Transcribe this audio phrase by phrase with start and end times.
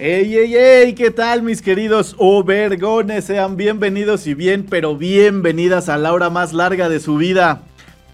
[0.00, 0.92] ¡Ey, ey, ey!
[0.92, 3.24] ¿Qué tal, mis queridos Overgones?
[3.24, 7.62] Sean bienvenidos y bien, pero bienvenidas a la hora más larga de su vida.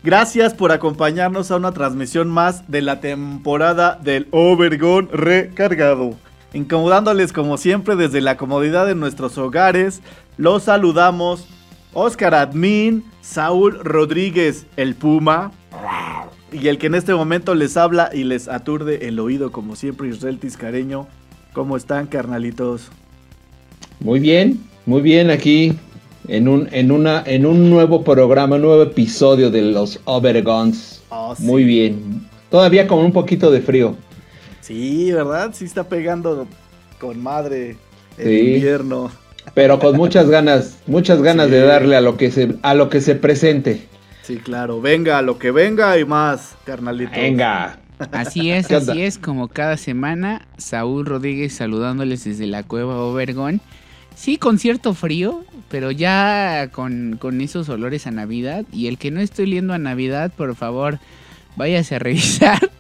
[0.03, 6.15] Gracias por acompañarnos a una transmisión más de la temporada del Overgon recargado.
[6.55, 10.01] Incomodándoles como siempre desde la comodidad de nuestros hogares,
[10.39, 11.47] los saludamos
[11.93, 15.53] Oscar Admin, Saúl Rodríguez, el Puma,
[16.51, 20.09] y el que en este momento les habla y les aturde el oído como siempre,
[20.09, 21.09] Israel Tiscareño.
[21.55, 22.91] ¿Cómo están, carnalitos?
[24.01, 25.73] Muy bien, muy bien aquí
[26.29, 31.03] en un, en una, en un nuevo programa, un nuevo episodio de los Overguns.
[31.11, 31.45] Oh, sí.
[31.45, 32.27] Muy bien.
[32.51, 33.95] Todavía con un poquito de frío.
[34.63, 35.51] Sí, ¿verdad?
[35.55, 36.47] Sí está pegando
[36.99, 37.77] con madre
[38.19, 38.55] el Sí.
[38.57, 39.13] invierno.
[39.55, 41.53] Pero con muchas ganas, muchas ganas Sí.
[41.53, 43.87] de darle a lo que se, a lo que se presente.
[44.23, 44.81] Sí, claro.
[44.81, 47.15] Venga, lo que venga y más, carnalitos.
[47.15, 47.79] Venga.
[48.13, 53.61] Así es, así es, como cada semana, Saúl Rodríguez saludándoles desde la cueva Obergón.
[54.17, 58.65] Sí, con cierto frío, pero ya con, con esos olores a Navidad.
[58.73, 60.99] Y el que no esté oliendo a Navidad, por favor,
[61.57, 62.59] váyase a revisar.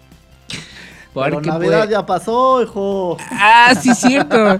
[1.14, 3.16] Pero Porque Navidad puede- ya pasó, hijo.
[3.30, 4.58] Ah, sí, cierto.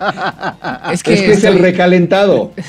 [0.93, 2.53] Es que, Es que es el recalentado.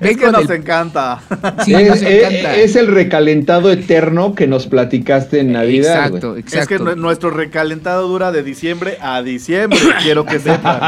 [0.00, 1.20] Es que nos del- encanta.
[1.64, 2.56] sí, es, nos es- encanta.
[2.56, 6.10] es el recalentado eterno que nos platicaste en Navidad.
[6.10, 6.16] güey.
[6.20, 6.84] Exacto, Es que exacto.
[6.96, 10.80] nu- nuestro recalentado dura de diciembre a diciembre, quiero que sepan.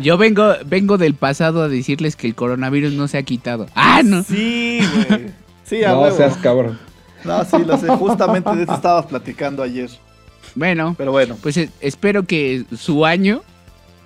[0.00, 3.66] Yo vengo, vengo del pasado a decirles que el coronavirus no se ha quitado.
[3.74, 4.22] Ah, no.
[4.22, 5.26] Sí, güey.
[5.64, 6.16] Sí, a no huevo.
[6.16, 6.78] seas cabrón.
[7.24, 7.86] No, sí, lo sé.
[7.88, 9.90] Justamente de eso estabas platicando ayer.
[10.54, 11.36] Bueno, Pero bueno.
[11.42, 13.42] Pues eh, espero que su año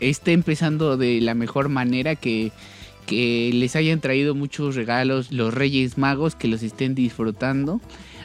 [0.00, 2.52] esté empezando de la mejor manera, que,
[3.06, 7.80] que les hayan traído muchos regalos los Reyes Magos, que los estén disfrutando.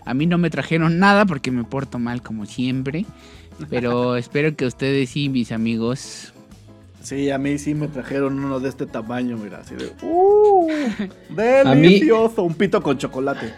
[0.05, 3.05] A mí no me trajeron nada porque me porto mal como siempre,
[3.69, 6.33] pero espero que ustedes sí, mis amigos.
[7.01, 9.91] Sí, a mí sí me trajeron uno de este tamaño, mira, así de...
[10.03, 10.67] ¡Uh!
[11.65, 13.53] A mí- Delicioso, un pito con chocolate.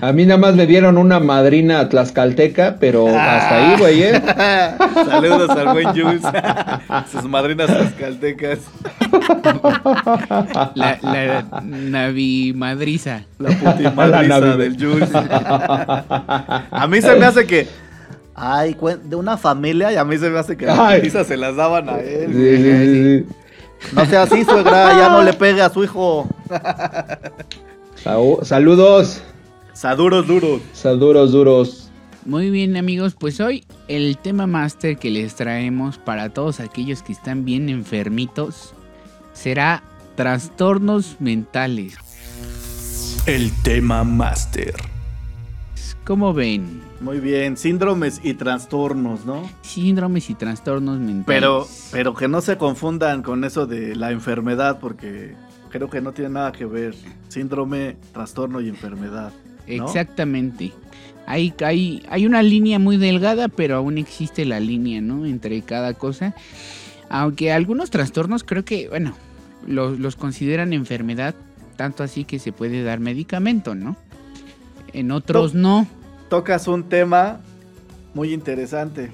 [0.00, 4.20] A mí nada más me dieron una madrina tlaxcalteca, pero hasta ahí, güey, ¿eh?
[5.08, 6.22] Saludos al buen Jules.
[7.12, 8.58] Sus madrinas tlaxcaltecas.
[10.74, 13.22] La, la navimadriza.
[13.38, 14.58] La putimadriza La Navidad.
[14.58, 15.10] del Jules.
[15.14, 17.68] A mí se me hace que...
[18.42, 18.74] Ay,
[19.04, 21.98] de una familia y a mí se me hace que las se las daban a
[22.00, 22.32] él.
[22.32, 23.94] sí, sí, sí.
[23.94, 26.26] No sea así, suegra, ya no le pegue a su hijo.
[28.42, 29.22] Saludos,
[29.74, 30.60] Saduros duros.
[30.72, 31.90] saludos duros.
[32.24, 37.12] Muy bien amigos, pues hoy el tema máster que les traemos para todos aquellos que
[37.12, 38.74] están bien enfermitos
[39.34, 39.82] será
[40.16, 41.94] trastornos mentales.
[43.26, 44.74] El tema máster.
[46.04, 46.89] ¿Cómo ven?
[47.00, 49.48] Muy bien, síndromes y trastornos, ¿no?
[49.62, 51.24] Síndromes y trastornos mentales.
[51.26, 55.34] Pero, pero que no se confundan con eso de la enfermedad, porque
[55.70, 56.94] creo que no tiene nada que ver.
[57.28, 59.32] Síndrome, trastorno y enfermedad.
[59.66, 59.84] ¿no?
[59.86, 60.72] Exactamente.
[61.26, 65.24] Hay, hay, hay una línea muy delgada, pero aún existe la línea, ¿no?
[65.24, 66.34] Entre cada cosa.
[67.08, 69.14] Aunque algunos trastornos creo que, bueno,
[69.66, 71.34] los, los consideran enfermedad,
[71.76, 73.96] tanto así que se puede dar medicamento, ¿no?
[74.92, 75.86] En otros no.
[76.30, 77.40] Tocas un tema
[78.14, 79.10] muy interesante,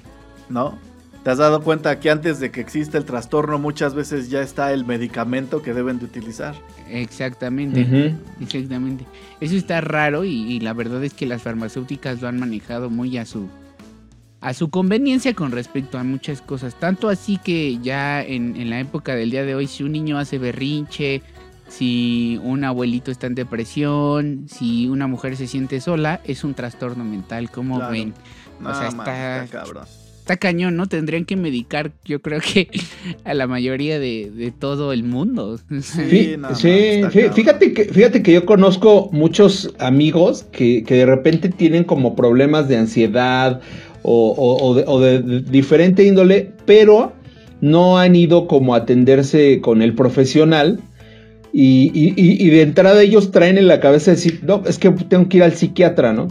[0.49, 0.77] ¿no?
[1.23, 4.71] ¿Te has dado cuenta que antes de que exista el trastorno muchas veces ya está
[4.71, 6.55] el medicamento que deben de utilizar?
[6.89, 8.15] Exactamente.
[8.39, 9.03] Exactamente.
[9.41, 13.17] Eso está raro y, y la verdad es que las farmacéuticas lo han manejado muy
[13.17, 13.49] a su
[14.39, 16.75] a su conveniencia con respecto a muchas cosas.
[16.75, 20.19] Tanto así que ya en, en la época del día de hoy, si un niño
[20.19, 21.23] hace berrinche,
[21.67, 27.03] si un abuelito está en depresión, si una mujer se siente sola, es un trastorno
[27.03, 27.49] mental.
[27.51, 27.91] ¿Cómo Claro.
[27.91, 28.13] ven?
[28.61, 29.83] No, O sea, man, está- está cabrón.
[30.19, 30.87] Está cañón, ¿no?
[30.87, 32.67] Tendrían que medicar, yo creo que
[33.23, 35.57] a la mayoría de, de todo el mundo.
[35.69, 37.33] No, sí, fí- cabrón.
[37.33, 42.67] fíjate que, fíjate que yo conozco muchos amigos que, que de repente tienen como problemas
[42.67, 43.61] de ansiedad
[44.03, 47.13] o, o- o de, o de diferente índole, pero
[47.61, 50.81] no han ido como a atenderse con el profesional.
[51.53, 55.27] Y, y- y- de entrada ellos traen en la cabeza decir, no, es que tengo
[55.29, 56.27] que ir al psiquiatra, ¿no?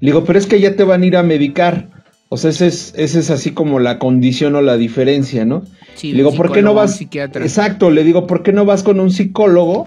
[0.00, 1.88] Le digo, pero es que ya te van a ir a medicar.
[2.28, 5.62] O sea, ese es, ese es así como la condición o la diferencia, ¿no?
[5.94, 6.96] Sí, le digo, ¿por qué no vas?
[6.96, 7.42] psiquiatra.
[7.44, 9.86] Exacto, le digo, ¿por qué no vas con un psicólogo?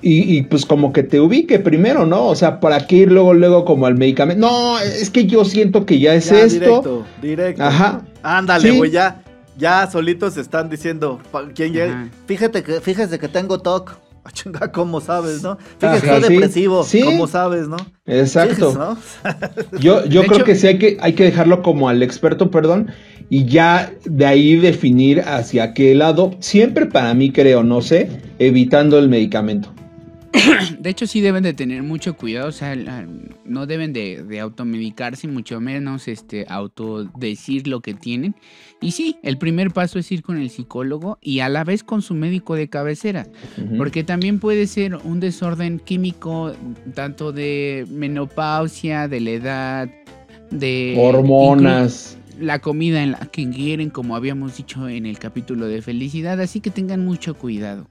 [0.00, 2.26] Y, y, pues como que te ubique primero, ¿no?
[2.26, 4.40] O sea, ¿para qué ir luego, luego como al medicamento?
[4.48, 6.58] No, es que yo siento que ya es Ya, esto.
[6.58, 7.62] Directo, directo.
[7.62, 8.02] Ajá.
[8.24, 8.76] Ándale, Sí.
[8.78, 9.22] güey, ya.
[9.58, 11.20] Ya solitos están diciendo.
[11.54, 12.08] ¿Quién llega?
[12.26, 13.96] Fíjate que, fíjese que tengo TOC.
[14.24, 15.58] Ah, chinga, ¿cómo sabes, no?
[15.80, 16.84] Fíjate que Ajá, soy sí, depresivo.
[16.84, 17.00] sí.
[17.02, 17.76] ¿Cómo sabes, no?
[18.06, 18.70] Exacto.
[18.70, 19.78] Fíjese, ¿no?
[19.80, 22.48] Yo, yo De creo hecho- que sí hay que, hay que dejarlo como al experto,
[22.48, 22.92] perdón,
[23.30, 28.96] y ya de ahí definir hacia qué lado, siempre para mí creo, no sé, evitando
[29.00, 29.74] el medicamento.
[30.78, 32.74] De hecho, sí deben de tener mucho cuidado, o sea,
[33.44, 38.34] no deben de, de automedicarse, mucho menos este, autodecir lo que tienen.
[38.80, 42.02] Y sí, el primer paso es ir con el psicólogo y a la vez con
[42.02, 43.26] su médico de cabecera,
[43.76, 46.52] porque también puede ser un desorden químico,
[46.94, 49.90] tanto de menopausia, de la edad,
[50.50, 50.96] de...
[50.98, 52.18] Hormonas.
[52.40, 56.60] La comida en la que ingieren, como habíamos dicho en el capítulo de felicidad, así
[56.60, 57.86] que tengan mucho cuidado.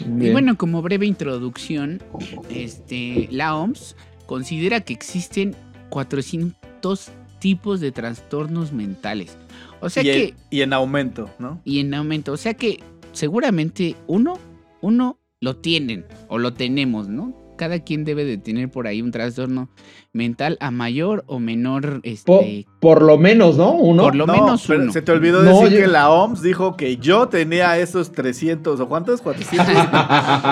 [0.00, 2.02] Y bueno, como breve introducción,
[2.50, 3.96] este, la OMS
[4.26, 5.54] considera que existen
[5.90, 9.36] 400 tipos de trastornos mentales.
[9.80, 11.60] O sea y, que, y en aumento, ¿no?
[11.64, 12.78] y en aumento, o sea que
[13.12, 14.38] seguramente uno,
[14.80, 17.36] uno lo tienen o lo tenemos, ¿no?
[17.58, 19.68] Cada quien debe de tener por ahí un trastorno
[20.14, 23.70] mental a mayor o menor, este, por lo menos, ¿no?
[23.72, 24.02] Uno.
[24.02, 24.92] Por lo menos pero uno.
[24.92, 28.78] se te olvidó No, decir yo- que la OMS dijo que yo tenía esos 300
[28.80, 29.68] o cuántos, 400.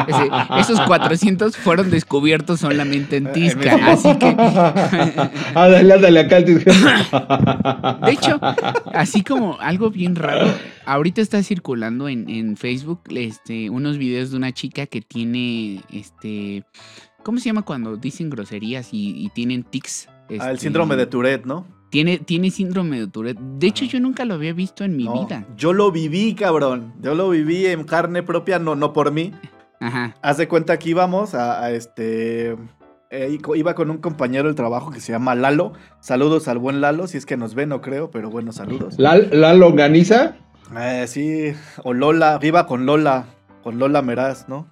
[0.09, 0.31] ese-
[0.61, 4.27] esos 400 fueron descubiertos solamente en En Tisca, así que
[5.55, 6.41] ándale, ándale acá.
[6.41, 8.41] De hecho,
[8.95, 10.47] así como algo bien raro,
[10.87, 16.65] ahorita está circulando en, en Facebook este, unos videos de una chica que tiene, este,
[17.23, 20.09] ¿cómo se llama cuando dicen groserías y, y tienen tics?
[20.09, 21.67] Ah, el Este, síndrome de Tourette, ¿no?
[21.91, 23.39] Tiene, tiene síndrome de Tourette.
[23.41, 23.93] De hecho, Ajá.
[23.95, 25.45] yo nunca lo había visto en mi No, vida.
[25.57, 26.95] Yo lo viví, cabrón.
[27.01, 29.33] Yo lo viví en carne propia, no, no por mí.
[29.81, 30.15] Ajá.
[30.23, 32.57] Haz de cuenta que íbamos a, a este.
[33.11, 35.73] eh, iba con un compañero del trabajo que se llama Lalo.
[35.99, 38.95] Saludos al buen Lalo, si es que nos ve, no creo, pero bueno, saludos.
[38.99, 40.37] La, la longaniza.
[40.79, 41.53] Eh, sí,
[41.83, 43.25] o Lola, iba con Lola,
[43.65, 44.69] con Lola Meraz, ¿no?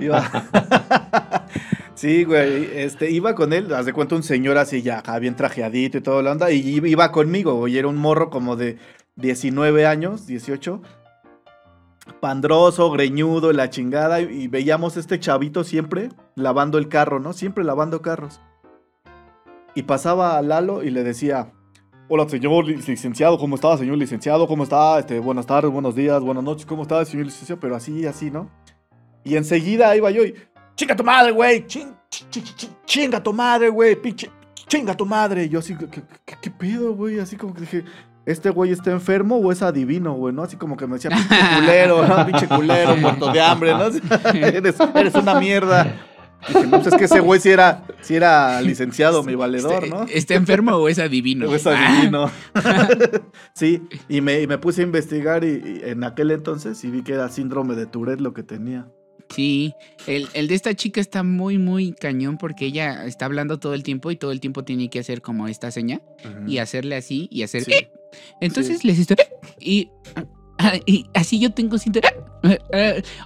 [0.00, 0.28] Iba.
[1.94, 5.98] sí, güey, este, iba con él, haz de cuenta un señor así ya, bien trajeadito
[5.98, 8.78] y todo la onda, y iba conmigo, güey, era un morro como de
[9.16, 10.82] 19 años, 18,
[12.20, 17.32] pandroso, greñudo, la chingada, y, veíamos este chavito siempre lavando el carro, ¿no?
[17.32, 18.40] Siempre lavando carros.
[19.74, 21.52] Y pasaba a Lalo y le decía,
[22.12, 24.48] Hola, señor lic- licenciado, ¿cómo está, señor licenciado?
[24.48, 24.98] ¿Cómo está?
[24.98, 27.60] Este, buenas tardes, buenos días, buenas noches, ¿cómo está, señor licenciado?
[27.60, 28.50] Pero así, así, ¿no?
[29.24, 30.34] Y enseguida iba yo y,
[30.76, 34.30] chinga tu madre, güey, chin- chin- chin- chin- chinga tu madre, güey, pinche,
[34.66, 35.44] chinga tu madre.
[35.44, 37.18] Y yo así, ¿qué, qué, qué pedo, güey?
[37.18, 37.84] Así como que dije,
[38.24, 40.34] ¿este güey está enfermo o es adivino, güey?
[40.34, 40.42] ¿No?
[40.42, 41.28] Así como que me decía, pinche
[41.60, 42.26] culero, ¿no?
[42.26, 43.84] Pinche culero, muerto de hambre, ¿no?
[44.34, 46.06] eres, eres una mierda.
[46.48, 49.88] Dije, no, pues es que ese güey sí era, sí era licenciado, mi valedor, Este-
[49.90, 50.02] ¿no?
[50.04, 51.46] ¿Está enfermo o es adivino?
[51.50, 52.30] O es adivino.
[53.54, 57.02] sí, y me, y me puse a investigar y, y en aquel entonces y vi
[57.02, 58.86] que era síndrome de Tourette lo que tenía.
[59.34, 59.74] Sí,
[60.06, 63.84] el, el de esta chica está muy, muy cañón porque ella está hablando todo el
[63.84, 66.00] tiempo y todo el tiempo tiene que hacer como esta seña
[66.46, 67.64] y hacerle así y hacer...
[67.64, 67.88] Sí.
[68.40, 69.16] Entonces les estoy...
[69.60, 70.24] Y, ah,
[70.86, 72.08] y así yo tengo síntoma-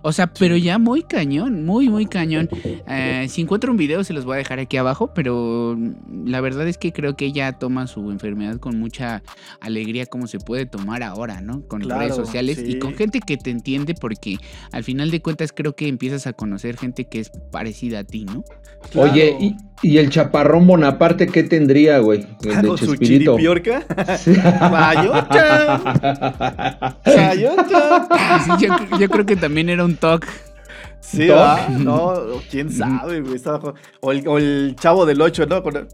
[0.02, 2.48] O sea, pero ya muy cañón, muy, muy cañón.
[2.88, 5.78] Eh, si encuentro un video se los voy a dejar aquí abajo, pero
[6.24, 9.22] la verdad es que creo que ella toma su enfermedad con mucha
[9.60, 11.62] alegría como se puede tomar ahora, ¿no?
[11.68, 14.38] Con Claro, redes sociales y con gente que te entiende porque
[14.72, 18.24] al final de cuentas creo que empiezas a conocer gente que es parecida a ti,
[18.24, 18.42] ¿no?
[18.96, 22.26] Oye, ¿y, y el chaparrón Bonaparte qué tendría, güey?
[22.42, 23.84] El de Con su chiripiorca.
[24.70, 25.80] Mayota.
[27.04, 28.40] Mayota.
[28.44, 30.26] Sí, yo, yo creo que también era un talk.
[31.00, 31.28] Sí.
[31.80, 32.14] No,
[32.50, 33.38] quién sabe, güey.
[34.00, 35.62] O el, o el chavo del 8, ¿no?
[35.62, 35.86] Con el-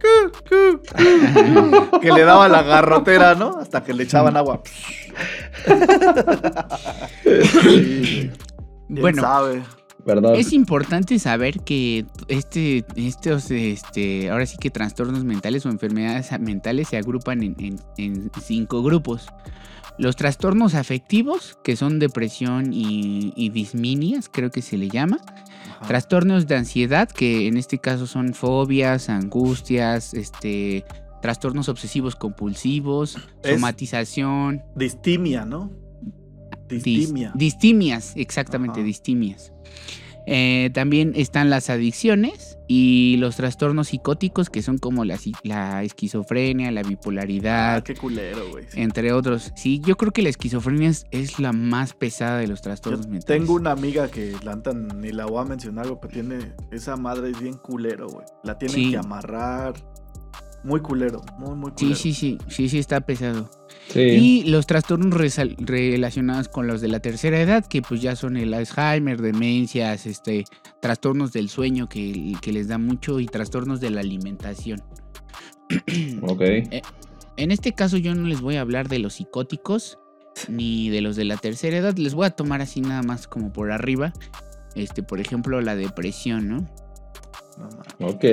[2.01, 3.59] que le daba la garrotera, ¿no?
[3.61, 4.63] Hasta que le echaban agua.
[7.25, 8.31] Sí,
[8.89, 9.63] ¿Quién Bueno, sabe?
[10.15, 10.35] Perdón.
[10.37, 16.89] Es importante saber que este, estos, este, ahora sí que trastornos mentales o enfermedades mentales
[16.89, 19.27] se agrupan en, en- en cinco grupos.
[19.99, 25.19] Los trastornos afectivos, que son depresión y, y disminias, creo que se le llama.
[25.79, 25.87] Ajá.
[25.89, 30.85] Trastornos de ansiedad, que en este caso son fobias, angustias, este,
[31.21, 35.71] trastornos obsesivos compulsivos, Es- somatización, Distimia, ¿no?
[36.71, 37.33] Dis- Distimia.
[37.35, 38.87] distimias, exactamente, Ajá.
[38.87, 39.53] distimias.
[40.27, 46.71] Eh, también están las adicciones y los trastornos psicóticos que son como la, la esquizofrenia,
[46.71, 48.67] la bipolaridad, Ah, qué culero, güey.
[48.75, 49.51] entre otros.
[49.57, 53.09] Sí, yo creo que la esquizofrenia es, es la más pesada de los Yo trastornos
[53.09, 53.25] mentales.
[53.41, 56.97] tengo una amiga que la neta ni la voy a mencionar, güey, pero tiene esa
[56.97, 58.27] madre es bien culero, güey.
[58.45, 58.91] La tienen Sí.
[58.91, 59.75] que amarrar.
[60.63, 61.97] Muy culero, muy, muy Sí, culero.
[61.97, 63.51] sí, sí, sí, sí está pesado.
[63.93, 64.01] Sí.
[64.01, 65.13] Y los trastornos
[65.59, 70.45] relacionados con los de la tercera edad, que pues ya son el Alzheimer, demencias, este,
[70.81, 74.83] trastornos del sueño que, que les da mucho y trastornos de la alimentación.
[76.23, 76.43] Ok.
[77.37, 79.99] En este caso yo no les voy a hablar de los psicóticos
[80.49, 83.53] ni de los de la tercera edad, les voy a tomar así nada más como
[83.53, 84.13] por arriba.
[84.75, 86.71] Este, por ejemplo, la depresión, ¿no?
[88.01, 88.25] Ok.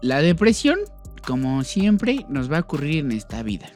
[0.00, 0.78] La depresión,
[1.26, 3.70] como siempre, nos va a ocurrir en esta vida.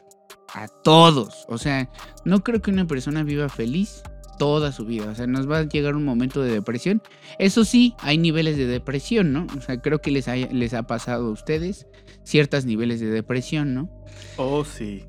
[0.55, 1.45] A todos.
[1.49, 1.89] O sea,
[2.23, 4.03] no creo que una persona viva feliz
[4.39, 5.05] toda su vida.
[5.09, 7.01] O sea, nos va a llegar un momento de depresión.
[7.39, 9.47] Eso sí, hay niveles de depresión, ¿no?
[9.57, 11.87] O sea, creo que les, haya- les ha pasado a ustedes
[12.23, 13.89] ciertos niveles de depresión, ¿no?
[14.37, 15.03] Oh, sí.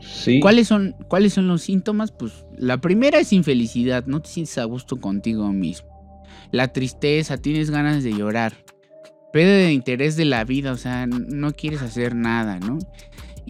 [0.00, 0.40] Sí.
[0.40, 2.12] ¿Cuáles son, ¿Cuáles son los síntomas?
[2.12, 5.88] Pues la primera es infelicidad, no te sientes a gusto contigo mismo.
[6.50, 8.54] La tristeza, tienes ganas de llorar.
[9.32, 12.78] Pérdida de interés de la vida, o sea, no quieres hacer nada, ¿no?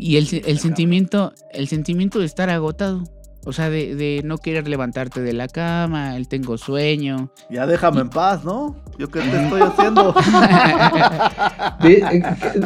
[0.01, 3.03] Y el, el sentimiento, el sentimiento de estar agotado.
[3.45, 7.33] O sea, de, de no querer levantarte de la cama, el tengo sueño.
[7.51, 8.77] Ya déjame en paz, ¿no?
[8.99, 10.13] ¿Yo qué te estoy haciendo?
[11.83, 12.03] Di-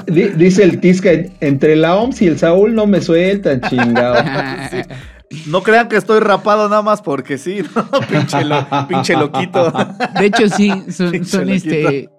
[0.07, 1.11] di- dice el Tisca,
[1.41, 4.17] entre la OMS y el Saúl no me sueltan, chingado.
[5.47, 8.01] No crean que estoy rapado nada más porque sí, ¿no?
[8.11, 9.73] pinche, lo- pinche loquito.
[10.21, 11.75] De hecho, sí, son, son loquito.
[11.75, 12.11] este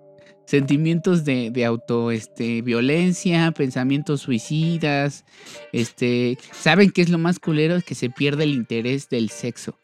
[0.45, 5.25] sentimientos de, de auto este, violencia, pensamientos suicidas.
[5.71, 7.75] Este, ¿saben qué es lo más culero?
[7.75, 9.77] Es que se pierde el interés del sexo.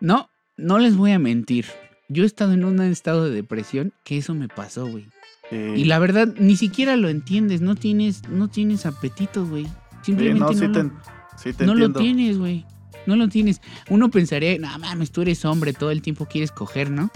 [0.00, 1.66] No, no les voy a mentir.
[2.08, 5.06] Yo he estado en un estado de depresión que eso me pasó, güey.
[5.52, 7.60] Y la verdad, ni siquiera lo entiendes.
[7.60, 9.66] No tienes, no tienes apetito, güey.
[10.02, 10.90] Simplemente no, no, sí lo- te,
[11.36, 12.64] sí te no lo tienes, güey.
[13.06, 13.60] No lo tienes.
[13.88, 17.10] Uno pensaría, no mames, tú eres hombre, todo el tiempo quieres coger, ¿no?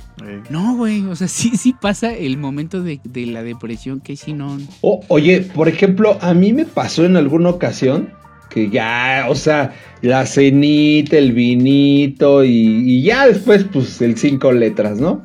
[0.51, 4.33] No, güey, o sea, sí, sí pasa el momento de, de la depresión que si
[4.33, 4.59] no...
[4.81, 8.11] O- oye, por ejemplo, a mí me pasó en alguna ocasión
[8.51, 14.53] que ya, o sea, la cenita, el vinito y, y ya después, pues, el cinco
[14.53, 15.23] letras, ¿no?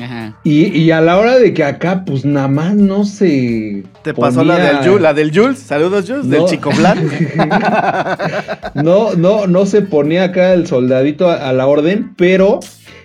[0.00, 0.36] Ajá.
[0.44, 3.82] Y, y a la hora de que acá, pues, nada más no se...
[4.02, 5.58] Te pasó la ponía- del Jules, la del Jules.
[5.58, 6.44] Saludos, Jules, del.
[6.46, 6.98] Chico Black.
[8.74, 12.60] No, no, no se ponía acá el soldadito a, a la orden, pero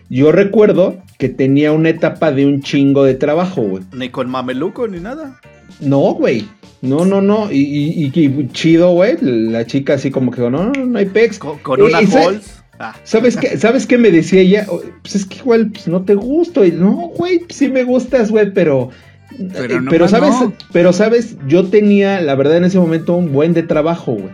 [0.10, 3.84] yo recuerdo que tenía una etapa de un chingo de trabajo, güey.
[3.94, 5.40] ni con mameluco ni nada.
[5.80, 6.48] No, güey.
[6.82, 7.52] No, no, no.
[7.52, 9.18] Y, y- y- y chido, güey.
[9.22, 11.40] La chica así como que, no, no, no hay pex.
[11.40, 12.57] Con, con una Halls.
[12.80, 14.68] Ah, ¿Sabes qué, ¿Sabes qué me decía ella?
[15.02, 16.64] Pues es que igual pues, no te gusto.
[16.64, 18.90] Y no, güey, pues, sí me gustas, güey, pero.
[19.54, 20.54] Pero eh, pero sabes, no.
[20.72, 24.34] pero sabes, yo tenía, la verdad, en ese momento un buen de trabajo, güey.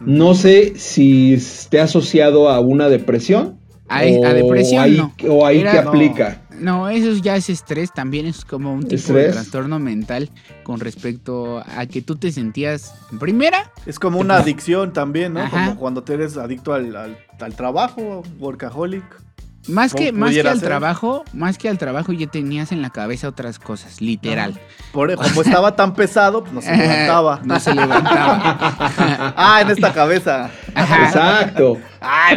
[0.00, 3.58] No sé si esté asociado a una depresión.
[3.88, 5.12] A, a depresión, ahí, no.
[5.28, 6.28] O ahí Era- que aplica.
[6.30, 6.41] No,
[6.88, 10.30] eso ya es estrés, también es como un tipo de trastorno mental
[10.62, 15.40] con respecto a que tú te sentías, en primera, Es como una adicción también, ¿no?
[15.40, 15.66] Ajá.
[15.66, 19.04] Como cuando te eres adicto al, al, al trabajo, workaholic.
[19.68, 20.68] más que, más que al ser.
[20.68, 24.58] trabajo, más que al trabajo ya tenías en la cabeza otras cosas, literal.
[24.92, 27.40] Por, como estaba tan pesado, pues no se levantaba.
[27.44, 29.34] no se levantaba.
[29.36, 30.50] Ah, en esta cabeza.
[30.74, 31.06] Ajá.
[31.06, 31.78] Exacto.
[32.00, 32.36] Ay,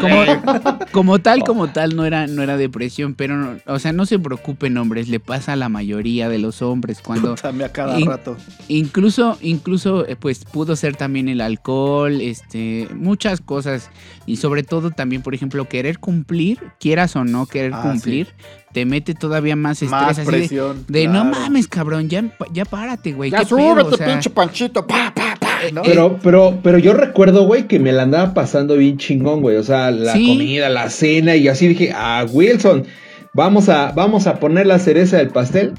[0.92, 4.20] como, tal, como tal, no era, no era depresión, pero, no- o sea, no se
[4.20, 8.38] preocupen, hombres, le pasa a la mayoría de los hombres cuando a cada In- rato.
[8.68, 13.89] incluso, incluso, eh, pues pudo ser también el alcohol, este, muchas cosas
[14.25, 18.27] y sobre todo también, por ejemplo, querer cumplir, quieras o no querer Ah, cumplir,
[18.72, 20.86] te mete todavía más estrés, Más así de, presión.
[20.88, 21.39] de, no claro.
[21.39, 24.86] mames, cabrón, ya, ya párate, güey, Ya súbete, o sea, pinche panchito.
[24.86, 25.35] Pa, pa, pa.
[25.74, 25.82] ¿no?
[25.84, 29.58] Pero, pero, pero yo recuerdo, güey, que me la andaba pasando bien chingón, güey.
[29.58, 30.28] O sea, la Sí.
[30.28, 32.86] comida, la cena, y así dije, ah, Wilson,
[33.34, 35.74] vamos a, vamos a poner la cereza del pastel.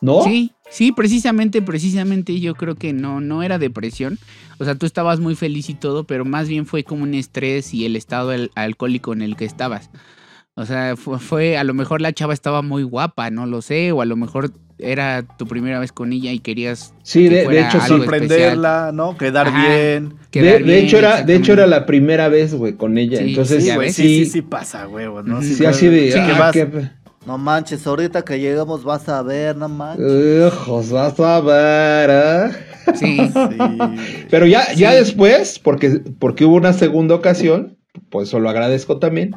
[0.00, 0.22] ¿No?
[0.24, 4.18] Sí, sí, precisamente, precisamente yo creo que no, no era depresión.
[4.58, 7.72] O sea, tú estabas muy feliz y todo, pero más bien fue como un estrés
[7.72, 9.90] y el estado al- alcohólico en el que estabas.
[10.54, 13.92] O sea, fue, fue- a lo mejor la chava estaba muy guapa, no lo sé,
[13.92, 17.60] o a lo mejor era tu primera vez con ella y querías Sí, que de,
[17.60, 19.16] hecho, algo Sorprenderla, ¿no?
[19.16, 19.68] Quedar Ajá.
[19.68, 20.08] bien.
[20.10, 23.18] De, quedar de bien, hecho era, de hecho era la primera vez, güey, con ella.
[23.18, 25.42] Sí, Entonces, Sí, sí, sí, sí pasa, huevo, ¿no?
[25.42, 26.68] Sí, así de, Sí, que ah, vas- qué-
[27.26, 30.52] No manches, ahorita que llegamos vas a ver, no manches.
[30.52, 32.56] Ujos, vas a ver, ¿eh?
[32.94, 34.26] Sí, Sí.
[34.30, 37.76] Pero ya, ya después, porque, porque hubo una segunda ocasión,
[38.10, 39.36] pues eso lo agradezco también.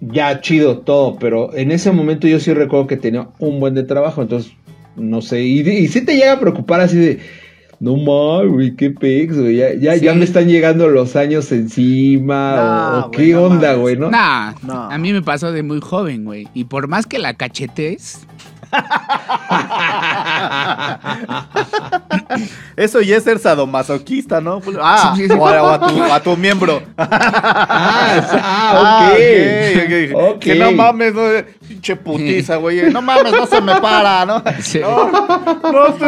[0.00, 3.82] Ya chido todo, pero en ese momento yo sí recuerdo que tenía un buen de
[3.84, 4.52] trabajo, entonces
[4.96, 7.18] no sé, y, y sí te llega a preocupar así de,
[7.80, 12.56] no mames, güey, qué pex, güey, ya, ya, ya me están llegando los años encima,
[13.00, 14.10] No, o, qué no onda, güey, ¿no?
[14.10, 14.90] Nah, No.
[14.90, 16.48] a mí me pasó de muy joven, güey.
[16.54, 18.26] Y por más que la cachetes,
[22.76, 24.60] Eso ya es ser sadomasoquista, ¿no?
[24.80, 25.34] Ah, Sí, sí, sí.
[25.38, 26.82] o a, o a tu, a tu miembro.
[26.98, 29.18] Ah, sí, ah, ok.
[29.84, 29.92] ok,
[30.22, 30.34] ok.
[30.34, 30.38] Ok.
[30.40, 31.22] Que no mames, no,
[31.68, 32.90] pinche putiza, güey.
[32.92, 34.42] No mames, no se me para, ¿no?
[34.60, 34.78] Sí.
[34.80, 36.06] No, no te,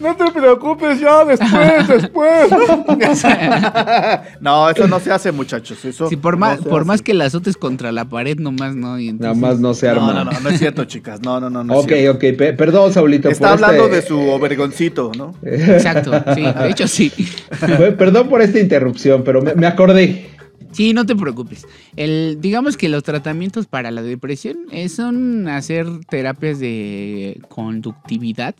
[0.00, 2.50] no te preocupes, ya después, después.
[4.40, 5.84] No, eso no se hace, muchachos.
[5.84, 6.88] Eso si por no más, por hace.
[6.88, 8.98] más que la azotes contra la pared, nomás no.
[8.98, 10.12] Y Nada entonces- más no se arma.
[10.12, 11.20] No, no, no, no es cierto, chicas.
[11.22, 11.64] No, no, no.
[11.64, 12.12] no es ok, cierto.
[12.16, 13.28] ok, pe- perdón, Saulito.
[13.28, 15.34] Está por hablando este- de su overgoncito, ¿no?
[15.44, 17.12] Exacto, sí, de hecho sí.
[17.98, 20.30] Perdón por esta interrupción, pero me, me acordé.
[20.74, 21.66] Sí, no te preocupes.
[21.94, 28.56] El, digamos que los tratamientos para la depresión eh, son hacer terapias de conductividad.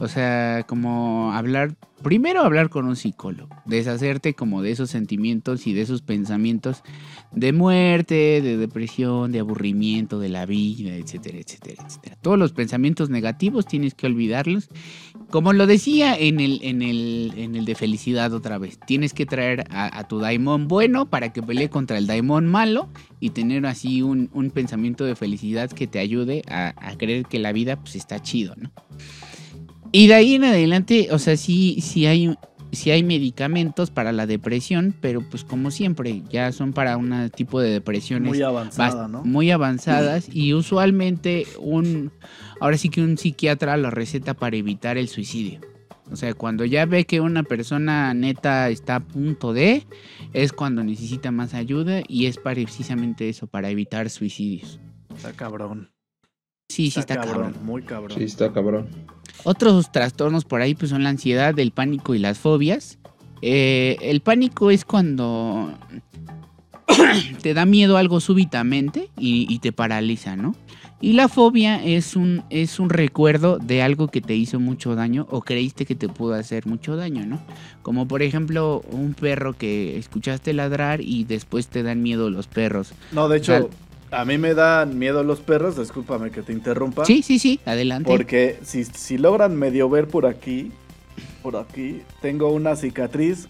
[0.00, 5.74] O sea, como hablar, primero hablar con un psicólogo, deshacerte como de esos sentimientos y
[5.74, 6.84] de esos pensamientos
[7.32, 12.16] de muerte, de depresión, de aburrimiento de la vida, etcétera, etcétera, etcétera.
[12.22, 14.68] Todos los pensamientos negativos tienes que olvidarlos.
[15.30, 19.26] Como lo decía en el, en el, en el de felicidad otra vez, tienes que
[19.26, 24.02] traer a, tu daimon bueno para que pelee contra el daimon malo y tener así
[24.02, 27.96] un, un pensamiento de felicidad que te ayude a, a creer que la vida pues
[27.96, 28.70] está chido, ¿no?
[29.96, 32.36] Y de ahí en adelante, o sea, sí, sí hay,
[32.70, 37.62] sí hay medicamentos para la depresión, pero pues como siempre, ya son para un tipo
[37.62, 39.24] de depresiones Muy avanzada, ¿no?
[39.24, 42.12] muy avanzadas y usualmente un,
[42.60, 45.60] ahora sí que un psiquiatra lo receta para evitar el suicidio.
[46.12, 49.86] O sea, cuando ya ve que una persona neta está a punto de,
[50.34, 54.78] es cuando necesita más ayuda y es precisamente eso, para evitar suicidios.
[55.16, 55.90] Está cabrón.
[56.68, 57.54] Sí, sí está cabrón.
[57.62, 58.18] Muy cabrón.
[58.18, 58.88] Sí, está cabrón.
[59.44, 62.98] Otros trastornos por ahí pues son la ansiedad, el pánico y las fobias.
[63.42, 65.72] Eh, el pánico es cuando
[67.42, 70.54] te da miedo algo súbitamente y, y te paraliza, ¿no?
[70.98, 75.26] Y la fobia es un, es un recuerdo de algo que te hizo mucho daño
[75.30, 77.38] o creíste que te pudo hacer mucho daño, ¿no?
[77.82, 82.92] Como por ejemplo un perro que escuchaste ladrar y después te dan miedo los perros.
[83.12, 83.68] No, de hecho.
[84.10, 85.78] A mí me dan miedo los perros.
[85.78, 87.04] Discúlpame que te interrumpa.
[87.04, 88.08] Sí, sí, sí, adelante.
[88.10, 90.72] Porque si, si logran medio ver por aquí,
[91.42, 93.48] por aquí, tengo una cicatriz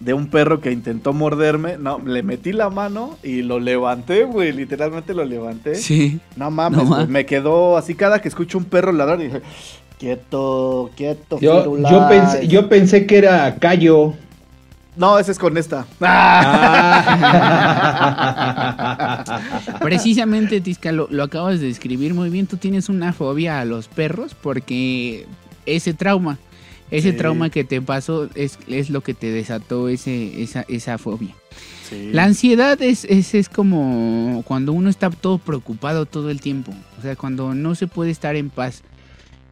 [0.00, 1.76] de un perro que intentó morderme.
[1.78, 4.52] No, le metí la mano y lo levanté, güey.
[4.52, 5.74] Literalmente lo levanté.
[5.74, 6.20] Sí.
[6.36, 9.18] No mames, No me quedó así cada que escucho un perro ladrar.
[9.18, 9.42] Dije,
[9.98, 11.90] quieto, quieto, Yo, Firulais".
[11.92, 14.14] yo, pensé, yo pensé que era Cayo.
[14.98, 15.86] No, ese es con esta.
[16.00, 16.98] Ah.
[19.80, 22.46] Precisamente, Tisca, lo, lo acabas de describir muy bien.
[22.46, 25.26] Tú tienes una fobia a los perros porque
[25.66, 26.38] ese trauma,
[26.90, 27.16] ese Sí.
[27.16, 31.34] trauma que te pasó es, es lo que te desató ese, esa, esa fobia.
[31.88, 32.10] Sí.
[32.12, 36.72] La ansiedad es, es, es como cuando uno está todo preocupado todo el tiempo.
[36.98, 38.82] O sea, cuando no se puede estar en paz.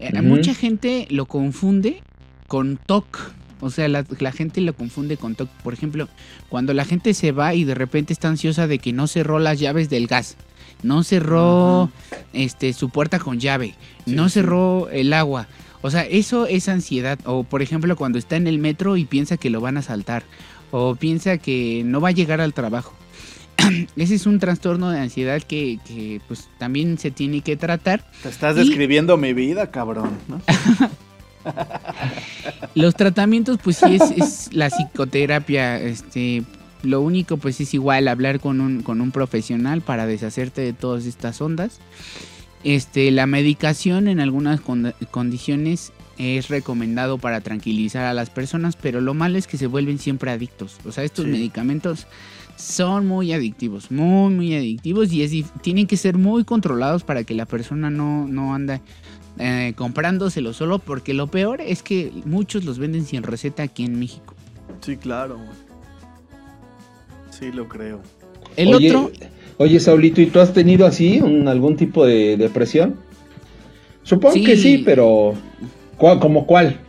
[0.01, 0.21] Eh.
[0.23, 2.03] Mucha gente lo confunde
[2.49, 3.33] con TOC.
[3.61, 5.49] O sea, la, la gente lo confunde con TOC.
[5.63, 6.09] Por ejemplo,
[6.49, 9.59] cuando la gente se va y de repente está ansiosa de que no cerró las
[9.59, 10.37] llaves del gas.
[10.83, 11.91] No cerró
[12.35, 13.75] este, su puerta con llave.
[14.05, 14.35] Sí, no sí.
[14.35, 15.49] cerró el agua.
[15.81, 17.19] O sea, eso es ansiedad.
[17.25, 20.25] O por ejemplo, cuando está en el metro y piensa que lo van a saltar.
[20.71, 22.93] O piensa que no va a llegar al trabajo.
[23.97, 28.05] Ese es un trastorno de ansiedad que, que, pues también se tiene que tratar.
[28.23, 30.11] Te estás Y- describiendo mi vida, cabrón.
[30.29, 30.43] ¿no?
[32.75, 35.81] Los tratamientos, pues sí, es, es la psicoterapia.
[35.81, 36.43] Este,
[36.83, 41.07] lo único, pues es igual hablar con un, con un profesional para deshacerte de todas
[41.07, 41.79] estas ondas.
[42.65, 49.01] Este, la medicación en algunas con- condiciones es recomendado para tranquilizar a las personas, pero
[49.01, 50.77] lo malo es que se vuelven siempre adictos.
[50.87, 51.31] O sea, estos Sí.
[51.31, 52.07] medicamentos
[52.57, 57.35] son muy adictivos, muy, muy adictivos y es, tienen que ser muy controlados para que
[57.35, 58.81] la persona no, no anda
[59.39, 63.99] eh, comprándoselo solo, porque lo peor es que muchos los venden sin receta aquí en
[63.99, 64.35] México.
[64.81, 65.39] Sí, claro.
[67.31, 68.01] Sí, lo creo.
[68.57, 69.11] El oye, otro,
[69.59, 72.97] Oye, Saulito, ¿y tú has tenido así un- algún tipo de depresión?
[74.03, 74.45] Supongo Sí.
[74.45, 75.35] que sí, pero
[75.97, 76.81] ¿cuál, ¿como cuál?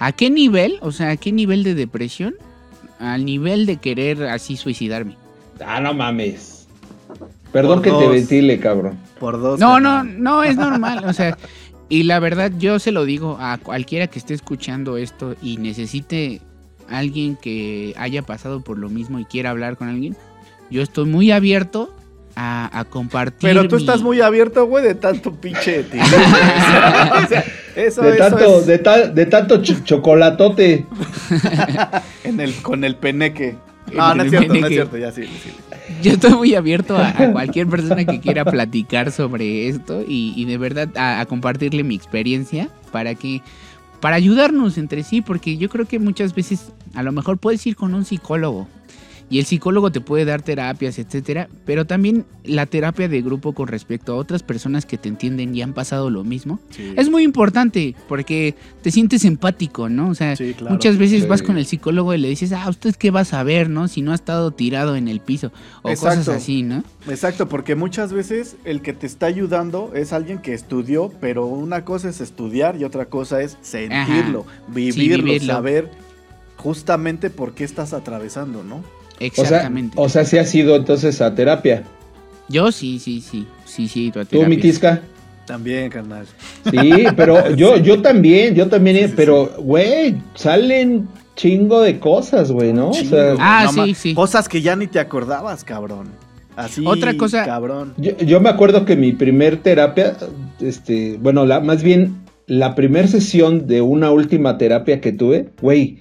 [0.00, 0.78] ¿a qué nivel?
[0.80, 2.34] O sea, ¿a qué nivel de depresión?
[2.98, 5.16] Al nivel de querer así suicidarme.
[5.64, 6.51] Ah, no mames.
[7.52, 8.10] Perdón Por que te dos.
[8.10, 8.98] ventile, cabrón.
[9.20, 9.60] Por dos.
[9.60, 11.04] No, no, no, es normal.
[11.06, 11.36] O sea,
[11.88, 16.40] y la verdad, yo se lo digo a cualquiera que esté escuchando esto y necesite
[16.88, 20.16] alguien que haya pasado por lo mismo y quiera hablar con alguien.
[20.70, 21.94] Yo estoy muy abierto
[22.34, 23.50] a, a compartir.
[23.50, 25.84] Pero tú mi- estás muy abierto, güey, de tanto pinche.
[25.92, 27.44] O sea,
[27.76, 30.86] eso, De eso tanto, es de, ta- de tanto ch- chocolatote.
[32.24, 33.56] en el, con el peneque.
[33.96, 35.50] No, no es cierto, no es cierto, ya sí, sí.
[36.02, 40.44] Yo estoy muy abierto a, a cualquier persona que quiera platicar sobre esto y, y
[40.46, 43.42] de verdad a, a compartirle mi experiencia para que
[44.00, 47.76] para ayudarnos entre sí, porque yo creo que muchas veces a lo mejor puedes ir
[47.76, 48.66] con un psicólogo
[49.32, 53.66] y el psicólogo te puede dar terapias, etcétera, pero también la terapia de grupo con
[53.66, 57.22] respecto a otras personas que te entienden y han pasado lo mismo Sí, es muy
[57.22, 60.10] importante porque te sientes empático, ¿no?
[60.10, 60.74] O sea, sí, claro.
[60.74, 61.28] Muchas veces Sí.
[61.28, 63.88] vas con el psicólogo y le dices, ah, ¿usted qué va a saber, no?
[63.88, 66.84] Si no ha estado tirado en el piso o cosas así, ¿no?
[67.08, 71.86] Exacto, porque muchas veces el que te está ayudando es alguien que estudió, pero una
[71.86, 75.52] cosa es estudiar y otra cosa es sentirlo, vivirlo, vivirlo.
[75.54, 75.90] saber
[76.56, 78.82] justamente por qué estás atravesando, ¿no?
[79.30, 79.94] O sea, Exactamente.
[79.98, 81.84] o sea, sí has ido entonces a terapia.
[82.48, 85.00] Yo sí, sí, sí, sí, sí, tu Tú, mi tisca.
[85.46, 86.26] También, carnal.
[86.70, 92.90] Sí, pero yo, yo también, yo también, pero, güey, salen chingo de cosas, güey, ¿no?
[92.90, 94.14] O sea, Ah, no sí, sí.
[94.14, 96.08] Cosas que ya ni te acordabas, cabrón.
[96.54, 97.94] Así, Otra cosa- cabrón.
[97.96, 100.16] yo, yo me acuerdo que mi primer terapia,
[100.60, 105.98] este, bueno, la, más bien la primer sesión de una última terapia que tuve, güey,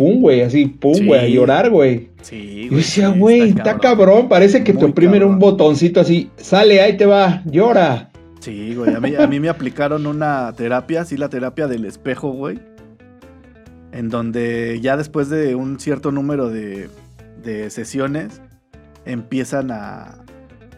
[0.00, 1.04] fum, güey, así, pum, Sí.
[1.06, 2.08] güey, a llorar, güey.
[2.22, 6.96] Sí, Yo decía, güey, está cabrón, parece que te oprimen un botoncito así, sale, ahí
[6.96, 8.10] te va, llora.
[8.40, 12.30] Sí, güey, a mí, a mí me aplicaron una terapia, sí, la terapia del espejo,
[12.32, 12.58] güey.
[13.92, 16.88] En donde ya después de un cierto número de,
[17.42, 18.40] de sesiones,
[19.04, 20.24] empiezan a...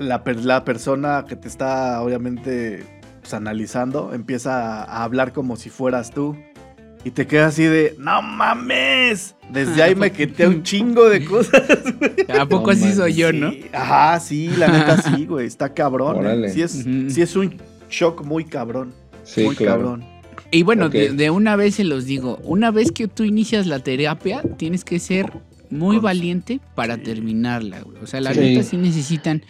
[0.00, 2.82] La, la persona que te está, obviamente,
[3.20, 6.36] pues, analizando, empieza a hablar como si fueras tú.
[7.04, 9.34] Y te quedas así de, no mames.
[9.50, 11.62] Desde ahí me quité un chingo de cosas.
[12.38, 13.52] ¿A poco No así soy yo, no?
[13.72, 15.46] Ajá, sí, la neta sí, güey.
[15.46, 16.44] Está cabrón.
[16.44, 16.48] ¿eh?
[16.48, 16.72] Sí, es,
[17.08, 17.56] sí es un
[17.90, 18.92] shock muy cabrón.
[19.24, 19.80] Sí, muy claro.
[19.80, 20.04] cabrón.
[20.52, 23.78] Y bueno, de, de una vez se los digo, una vez que tú inicias la
[23.80, 25.32] terapia, tienes que ser
[25.70, 27.02] muy valiente para Sí.
[27.02, 27.96] terminarla, güey.
[28.02, 28.40] O sea, la Sí.
[28.40, 29.42] neta sí necesitan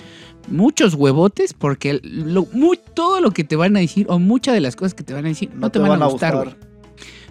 [0.49, 4.61] muchos huevotes porque lo, muy, todo lo que te van a decir o muchas de
[4.61, 6.55] las cosas que te van a decir no, te, van, a gustar, güey.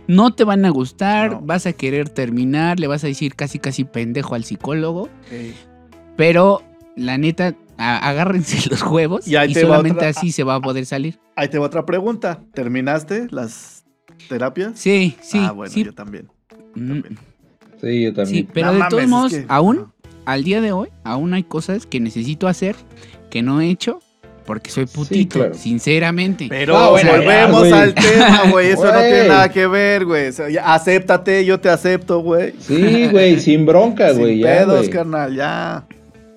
[0.08, 1.42] No te van a gustar, No.
[1.42, 5.10] vas a querer terminar, le vas a decir casi casi pendejo al psicólogo,
[6.18, 6.62] pero
[6.96, 11.20] la neta, agárrense los huevos Y y, solamente otra- así se va a poder salir.
[11.36, 12.42] Ahí te va otra pregunta.
[12.54, 13.86] ¿Terminaste las
[14.28, 14.74] terapias?
[14.76, 15.84] Sí, sí, Ah, bueno, sí.
[15.84, 16.28] yo también.
[16.76, 17.18] Mm, también.
[17.80, 18.48] Sí, yo Sí, también.
[18.54, 19.94] pero No de mames, todos es modos, que- aún,
[20.26, 22.76] al día de hoy, aún hay cosas que necesito hacer
[23.30, 24.00] que no he hecho
[24.45, 25.54] porque soy putito, claro.
[25.54, 26.47] sinceramente.
[26.49, 28.67] Pero Ah, bueno, volvemos ya, al tema, güey.
[28.71, 30.32] Eso no tiene nada que ver, güey.
[30.51, 32.54] Ya, acéptate, yo te acepto, güey.
[32.60, 34.89] Sí, güey, sin bronca, güey, Sin ya, pedos, güey.
[34.89, 35.84] carnal, ya.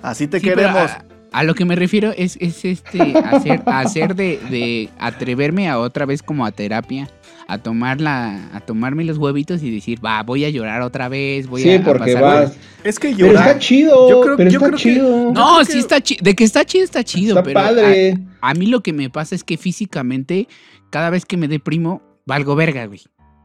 [0.02, 0.90] Así te Sí, queremos.
[0.90, 5.78] A, a lo que me refiero es, es este hacer, hacer de, de atreverme a
[5.78, 7.08] otra vez como a terapia,
[7.46, 11.46] a tomar la, a tomarme los huevitos y decir, va, voy a llorar otra vez,
[11.46, 12.50] voy Sí, a, a porque pasar vas.
[12.52, 12.87] por-".
[12.88, 13.48] Es que Pero llorar.
[13.48, 15.33] está chido, Yo creo- pero yo está creo que- chido.
[15.33, 16.20] No, sí que- está chido.
[16.24, 17.28] De que está chido, está chido.
[17.38, 18.18] está pero a- padre.
[18.40, 20.48] A mí lo que me pasa es que físicamente,
[20.90, 23.00] cada vez que me deprimo, valgo verga, güey.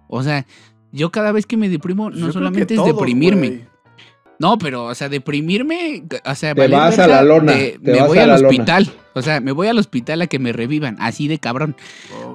[0.07, 0.45] O sea,
[0.91, 3.47] yo cada vez que me deprimo, no solamente es todos, deprimirme.
[3.47, 3.61] güey.
[4.39, 7.99] No, pero, o sea, deprimirme, o sea, Te vas a la lona, de- te me
[7.99, 8.47] vas voy a al la lona.
[8.49, 8.91] hospital.
[9.15, 11.75] O sea, me voy al hospital a que me revivan, así de cabrón.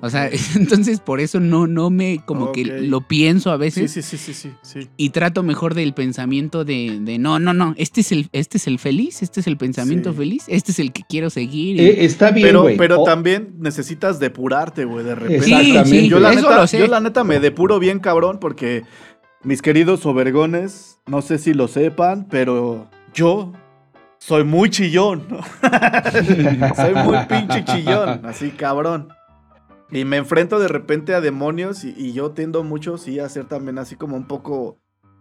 [0.03, 4.03] O sea, entonces por eso no, no me, como que lo pienso a veces sí,
[4.03, 4.89] sí, sí, sí, sí.
[4.99, 8.67] y trato mejor del pensamiento de, de no, no, no, este es el, este es
[8.67, 10.19] el feliz, este es el pensamiento Sí.
[10.19, 11.77] feliz, este es el que quiero seguir.
[11.81, 12.77] y- Eh, está bien, Pero, güey.
[12.77, 15.37] pero O- también necesitas depurarte, güey, de repente.
[15.37, 15.85] Exactamente.
[15.89, 16.79] Sí, sí, Yo la, eso neta, lo sé.
[16.81, 18.83] yo la neta me depuro bien cabrón porque
[19.45, 23.53] mis queridos obergones, no sé si lo sepan, pero yo
[24.19, 25.27] soy muy chillón.
[26.77, 29.09] soy muy pinche chillón, así cabrón.
[29.91, 33.45] Y me enfrento de repente a demonios y, y yo tiendo mucho, sí, a ser
[33.45, 34.79] también así como un poco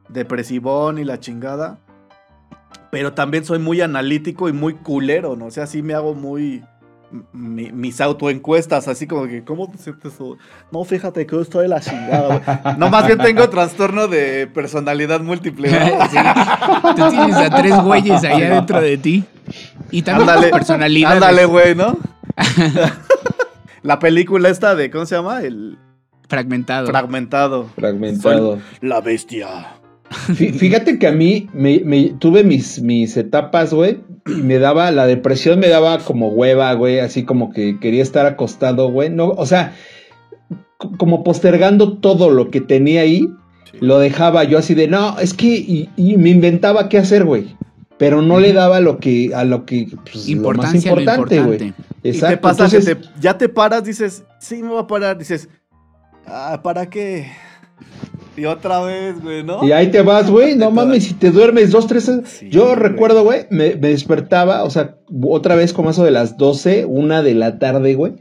[0.10, 1.80] depresivón y la chingada.
[2.92, 5.48] Pero también soy muy analítico y muy culero, ¿no?
[5.48, 6.64] O sea, sí me hago muy...
[7.32, 10.14] mi- mis autoencuestas, así como que, ¿cómo te sientes?
[10.72, 12.78] No, fíjate que yo estoy de la chingada, güey.
[12.78, 15.70] No, más bien tengo trastorno de personalidad múltiple.
[15.72, 16.06] ¿no?
[16.10, 16.18] Sí.
[16.96, 19.24] Tú tienes a tres güeyes allá dentro de ti.
[19.92, 21.16] Y también Ándale, personalidades.
[21.22, 21.98] ándale, güey, ¿no?
[23.84, 25.42] La película esta de, ¿cómo se llama?
[25.42, 25.78] El
[26.30, 26.88] Fragmentado.
[26.88, 27.70] fragmentado.
[27.76, 28.60] Fragmentado.
[28.82, 29.68] La bestia.
[30.14, 34.92] Fí- Fíjate que a mí me, me- tuve mis, mis etapas, güey, y me daba,
[34.92, 39.10] la depresión me daba como hueva, güey, así como que quería estar acostado, güey.
[39.10, 39.74] No, o sea,
[40.98, 43.28] como postergando todo lo que tenía ahí,
[43.80, 47.56] lo dejaba yo así de, no, es que, y, y me inventaba qué hacer, güey.
[47.98, 51.18] pero no le daba lo que, a lo que, pues, Importancia lo a lo más
[51.18, 51.74] importante, güey.
[52.04, 52.36] Y Exacto.
[52.36, 55.18] te pasa entonces, que te- ya te paras, dices, sí, me voy a parar.
[55.18, 55.48] Dices,
[56.28, 57.28] ah, ¿para qué?
[58.36, 59.64] Y otra vez, güey, ¿no?
[59.66, 60.56] Y ahí te vas, güey.
[60.56, 62.12] No mames, si te duermes dos, tres.
[62.26, 62.76] Sí, Yo güey.
[62.76, 67.22] recuerdo, güey, me, me despertaba, o sea, otra vez como eso de las 12, una
[67.22, 68.14] de la tarde, güey.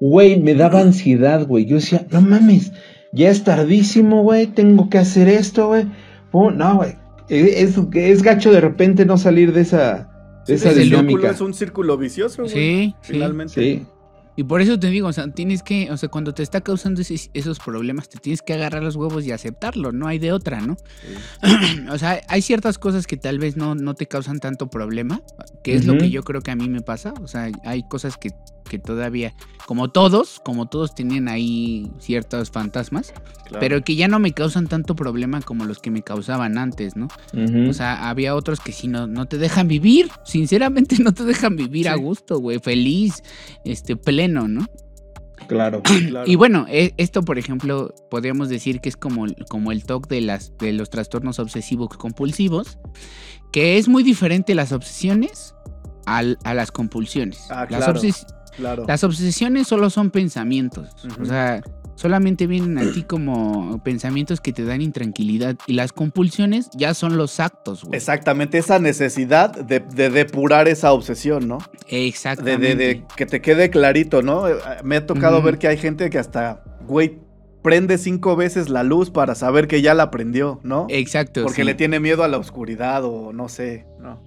[0.00, 1.66] Güey, me daba ansiedad, güey.
[1.66, 2.72] Yo decía, no mames,
[3.12, 4.46] ya es tardísimo, güey.
[4.46, 5.84] Tengo que hacer esto, güey.
[6.32, 6.94] No, güey.
[7.28, 11.30] Es, es gacho de repente no salir de esa, de esa círculo dinámica.
[11.30, 12.54] es un círculo vicioso, güey.
[12.54, 13.12] Sí, sí.
[13.12, 13.54] Finalmente.
[13.54, 13.86] Sí.
[14.40, 17.02] Y por eso te digo, o sea, tienes que, o sea, cuando te está causando
[17.02, 20.62] ese- esos problemas, te tienes que agarrar los huevos y aceptarlo, no hay de otra,
[20.62, 20.78] ¿no?
[21.92, 25.20] o sea, hay ciertas cosas que tal vez no, no te causan tanto problema,
[25.62, 28.16] que es lo que yo creo que a mí me pasa, o sea, hay cosas
[28.16, 28.30] que,
[28.68, 29.34] que todavía,
[29.66, 33.12] como todos, como todos tienen ahí ciertos fantasmas,
[33.50, 33.58] Claro.
[33.62, 37.08] pero que ya no me causan tanto problema como los que me causaban antes, ¿no?
[37.68, 40.08] O sea, había otros que sí no, no te dejan vivir.
[40.24, 42.60] Sinceramente, no te dejan vivir a gusto, güey.
[42.60, 43.24] Feliz,
[43.64, 44.66] este, pleno, ¿no?
[45.48, 45.82] claro.
[46.08, 46.30] Claro.
[46.30, 50.20] Y bueno, e- esto, por ejemplo, podríamos decir que es como, como el TOC de,
[50.20, 52.78] las, de los trastornos obsesivos compulsivos,
[53.52, 55.54] que es muy diferente las obsesiones
[56.06, 57.46] al- a las compulsiones.
[57.50, 58.00] Ah, las, claro.
[58.00, 58.84] obses- Claro.
[58.86, 60.88] las obsesiones solo son pensamientos.
[61.20, 61.62] O sea,
[62.00, 65.56] solamente vienen a ti como pensamientos que te dan intranquilidad.
[65.66, 67.96] Y las compulsiones ya son los actos, güey.
[67.96, 71.58] Exactamente, esa necesidad de, de depurar esa obsesión, ¿no?
[71.88, 72.74] Exactamente.
[72.74, 74.48] de, de que te quede clarito, ¿no?
[74.48, 77.18] Eh, Me ha tocado ver que hay gente que hasta, güey,
[77.62, 80.86] prende cinco veces la luz para saber que ya la prendió, ¿no?
[80.88, 81.42] Exacto.
[81.42, 81.64] Porque sí.
[81.64, 84.22] le tiene miedo a la oscuridad o no sé, ¿no?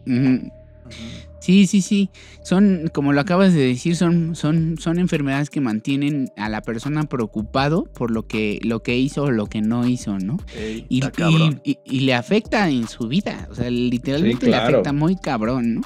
[1.39, 2.09] Sí, sí, sí.
[2.41, 7.03] Son, como lo acabas de decir, son, son, son enfermedades que mantienen a la persona
[7.03, 10.37] preocupado por lo que, lo que hizo o lo que no hizo, ¿no?
[10.57, 13.47] Ey, Y, y- y- y le afecta en su vida.
[13.51, 15.81] O sea, literalmente Sí, le afecta muy cabrón, ¿no?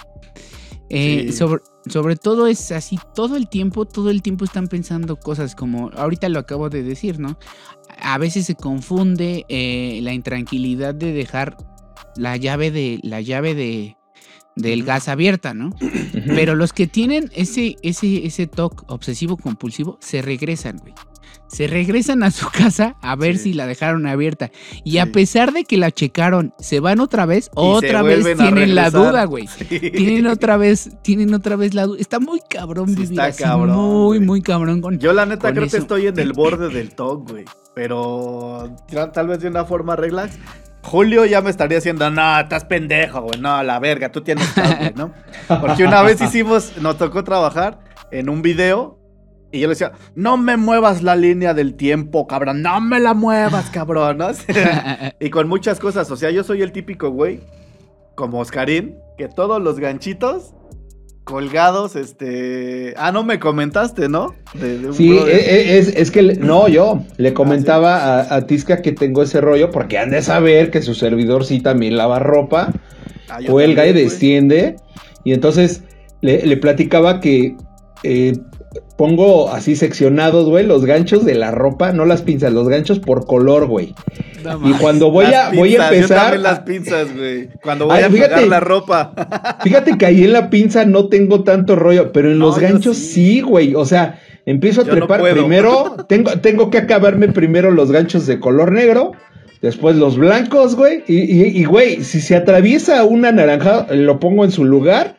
[0.89, 1.33] Eh, Sí.
[1.33, 5.89] sobre, sobre todo es así, todo el tiempo, todo el tiempo están pensando cosas como,
[5.89, 7.38] ahorita lo acabo de decir, ¿no?
[7.99, 11.57] A veces se confunde eh, la intranquilidad de dejar
[12.15, 13.96] la llave de, la llave de,
[14.58, 15.70] del gas abierta, ¿no?
[16.28, 20.93] Pero los que tienen ese, ese, ese TOC obsesivo compulsivo se regresan, güey.
[21.50, 23.43] Se regresan a su casa a ver Sí.
[23.43, 24.52] si la dejaron abierta.
[24.84, 24.98] Y Sí.
[25.00, 28.89] a pesar de que la checaron, se van otra vez, Y otra vez tienen la
[28.89, 29.48] duda, güey.
[29.70, 29.80] Sí.
[29.80, 32.00] Tienen otra vez, tienen otra vez la duda.
[32.02, 34.20] Está muy cabrón vivir está así, cabrón, muy, güey.
[34.20, 35.00] muy cabrón con.
[35.00, 37.46] Yo la neta creo que estoy en el borde del TOC, güey.
[37.74, 38.76] Pero
[39.13, 40.38] tal vez de una forma relax.
[40.88, 43.41] Julio ya me estaría diciendo, no, estás pendejo, güey.
[43.41, 45.12] No, la verga, tú tienes güey, ¿no?
[45.60, 48.97] Porque una vez hicimos, nos tocó trabajar en un video
[49.52, 52.62] y yo le decía, no me muevas la línea del tiempo, cabrón.
[52.62, 54.30] No me la muevas, cabrón, ¿no?
[55.19, 56.10] y con muchas cosas.
[56.10, 57.41] O sea, yo soy el típico güey,
[58.15, 60.54] como Oscarín, que todos los ganchitos
[61.28, 62.94] colgados, este...
[62.96, 64.34] Ah, no me comentaste, ¿no?
[64.54, 68.34] De- de Sí, e- e- es, es que le- no, yo Ah, le comentaba a,
[68.36, 71.98] a Tisca que tengo ese rollo porque han de saber que su servidor sí también
[71.98, 72.72] lava ropa,
[73.30, 74.04] Ah, cuelga y también, güey.
[74.06, 74.76] desciende.
[75.26, 75.84] Y entonces
[76.22, 77.58] le, le platicaba que
[78.04, 78.38] eh,
[78.97, 83.25] pongo así seccionados, güey, los ganchos de la ropa, no las pinzas, los ganchos por
[83.25, 83.93] color, güey.
[84.65, 86.17] Y cuando voy Las a, voy a pinzas, Yo empezar.
[86.21, 87.49] también las pinzas, güey.
[87.62, 88.33] Cuando voy Ay, a fíjate.
[88.36, 89.57] pegar la ropa.
[89.63, 92.62] Fíjate que ahí en la pinza no tengo tanto rollo, pero en No, los yo
[92.62, 93.05] ganchos sí.
[93.36, 93.75] sí, güey.
[93.75, 95.21] O sea, empiezo a Yo trepar.
[95.21, 99.12] primero, tengo, tengo que acabarme primero los ganchos de color negro,
[99.62, 101.03] después los blancos, güey.
[101.07, 105.17] Y, y- y, güey, si se atraviesa una naranja, lo pongo en su lugar.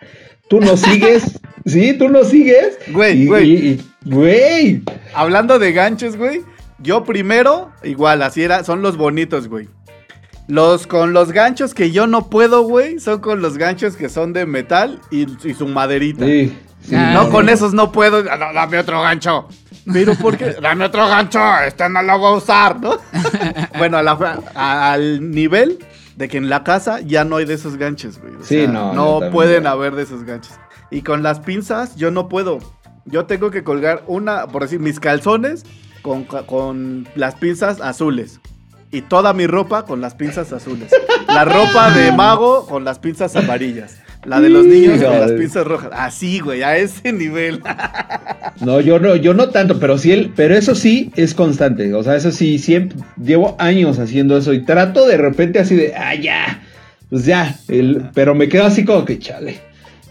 [0.49, 1.39] Tú no sigues.
[1.69, 2.79] sí, tú no sigues.
[2.89, 3.51] Güey, Y- güey.
[3.53, 4.83] y- y- Güey.
[5.15, 6.43] Hablando de ganchos, güey.
[6.79, 9.69] Yo primero, igual, así era, son los bonitos, güey.
[10.47, 14.33] Los con los ganchos que yo no puedo, güey, son con los ganchos que son
[14.33, 16.25] de metal y, y su maderita.
[16.25, 16.95] Sí, sí.
[16.95, 17.31] Ah, No, sí.
[17.33, 18.25] con esos no puedo.
[18.31, 19.47] Ah, no, dame otro gancho.
[19.93, 20.55] Pero ¿por qué?
[20.63, 21.41] Dame otro gancho.
[21.67, 22.97] Este no lo voy a usar, ¿no?
[23.79, 25.79] bueno, a la- a- al nivel
[26.17, 28.35] de que en la casa ya no hay de esos ganchos, güey.
[28.37, 30.53] O Sí, sea, no, No pueden haber de esos ganchos.
[30.91, 32.59] Y con las pinzas yo no puedo.
[33.05, 35.65] Yo tengo que colgar una, por decir, mis calzones
[36.03, 38.41] con, con las pinzas azules.
[38.91, 40.91] Y toda mi ropa con las pinzas azules.
[41.27, 43.99] La ropa de mago con las pinzas amarillas.
[44.25, 45.91] La de los niños con las pinzas rojas.
[45.93, 47.63] Así, güey, a ese nivel.
[48.61, 51.95] No, yo no, yo no tanto, pero sí, el- pero eso sí es constante.
[51.95, 55.95] O sea, eso sí, siempre llevo años haciendo eso y trato de repente así de,
[55.95, 56.61] ah, ya,
[57.09, 59.61] pues ya, el- pero me quedo así como que chale,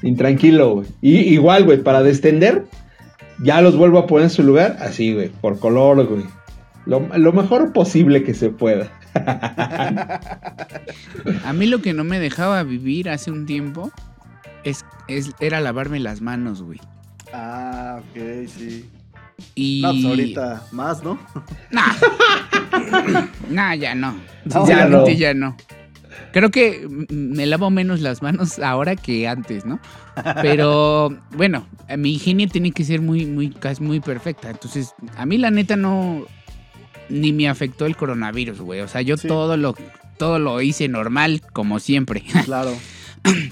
[0.04, 0.88] intranquilo, güey.
[1.02, 2.66] Y igual, güey, para descender,
[3.40, 6.24] ya los vuelvo a poner en su lugar, así, güey, por color, güey.
[6.86, 8.90] Lo, lo mejor posible que se pueda.
[11.44, 13.92] A mí lo que no me dejaba vivir hace un tiempo
[14.64, 16.80] es, es- era lavarme las manos, güey.
[17.34, 18.86] Ah, ok, sí.
[19.54, 19.82] Y...
[19.84, 21.20] No, pues ahorita más, ¿no?
[21.72, 21.92] Nah.
[23.50, 24.14] Nah, ya no.
[24.46, 25.56] No, Sinceramente ya ya no.
[26.34, 29.80] Creo que me lavo menos las manos ahora que antes, ¿no?
[30.42, 34.50] Pero bueno, mi higiene tiene que ser muy, muy, casi muy perfecta.
[34.50, 36.26] Entonces, a mí la neta no
[37.10, 38.82] ni me afectó el coronavirus, güey.
[38.82, 39.28] O sea, yo Sí.
[39.28, 39.76] todo lo
[40.18, 42.24] todo lo hice normal, como siempre.
[42.46, 42.74] Claro.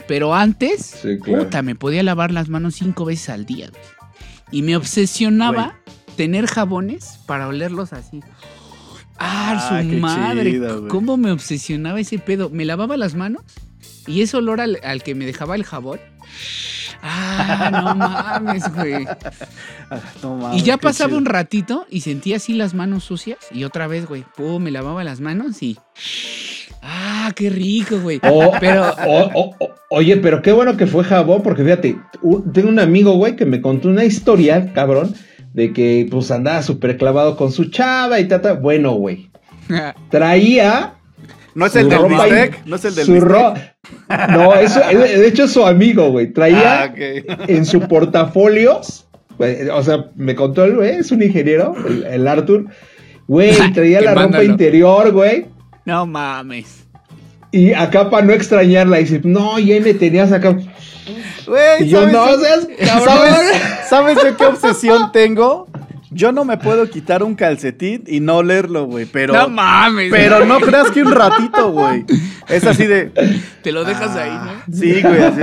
[0.08, 1.44] Pero antes, Sí, claro.
[1.46, 3.70] puta, me podía lavar las manos cinco veces al día.
[3.70, 3.82] güey.
[4.52, 5.76] Y me obsesionaba
[6.16, 8.22] tener jabones para olerlos así.
[9.17, 10.51] Ah, Ah, su qué madre.
[10.51, 10.88] chido.
[10.88, 12.49] ¿Cómo me obsesionaba ese pedo?
[12.49, 13.43] Me lavaba las manos
[14.08, 15.99] y ese olor al, al que me dejaba el jabón.
[17.01, 17.95] Ah, no
[18.43, 19.06] mames, güey.
[19.89, 21.17] Ah, no mames, Y ya pasaba chido.
[21.19, 25.04] un ratito y sentía así las manos sucias y otra vez, güey, pum, me lavaba
[25.04, 25.78] las manos y...
[26.82, 28.19] Ah, qué rico, güey.
[28.60, 28.93] Pero...
[29.89, 33.45] oye, pero qué bueno que fue jabón, porque fíjate, un- tengo un amigo, güey, que
[33.45, 35.15] me contó una historia, cabrón,
[35.56, 38.54] de que pues andaba súper clavado con su chava y tata.
[38.54, 39.30] Bueno, güey,
[40.10, 40.94] traía
[41.56, 42.65] ¿No es el del bistec?
[42.65, 43.30] ¿No es el del su bistec?
[43.32, 43.54] ro-
[44.30, 46.34] No, eso, de hecho es su amigo, güey.
[46.34, 46.94] Traía Ah,
[47.48, 48.82] en su portafolio,
[49.74, 52.65] o sea, me contó el güey, es un ingeniero, el, el Arthur.
[53.28, 55.46] Güey, traía la ropa interior, güey.
[55.86, 56.84] No mames.
[57.52, 60.58] Y acá para no extrañarla, dice, no, y ahí me tenías acá.
[61.48, 62.68] Güey, Y yo, ¿sabes no seas.
[63.04, 65.68] ¿Sabes, ¿Sabes de qué obsesión tengo?
[66.12, 69.34] Yo no me puedo quitar un calcetín y no leerlo, güey, pero...
[69.34, 70.10] no mames.
[70.12, 72.06] Pero no creas que un ratito, güey.
[72.48, 73.12] Es así de...
[73.62, 74.78] Te lo dejas Ah, ahí, ¿no?
[74.78, 75.42] Sí, güey, así.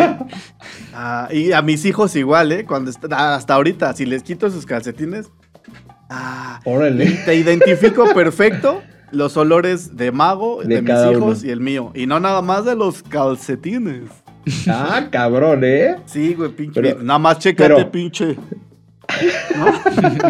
[0.95, 2.65] Ah, y a mis hijos igual, ¿eh?
[2.65, 5.29] Cuando ah, hasta ahorita, si les quito sus calcetines,
[6.09, 7.07] ah, Órale.
[7.27, 11.47] te identifico perfecto los olores de mago, de, De mis hijos uno.
[11.47, 11.93] y el mío.
[11.95, 14.05] Y no nada más de los calcetines.
[14.69, 15.97] Ah, cabrón, ¿eh?
[16.07, 16.81] Sí, güey, pinche.
[16.81, 18.37] Pero- nada más chécate, pero- pinche.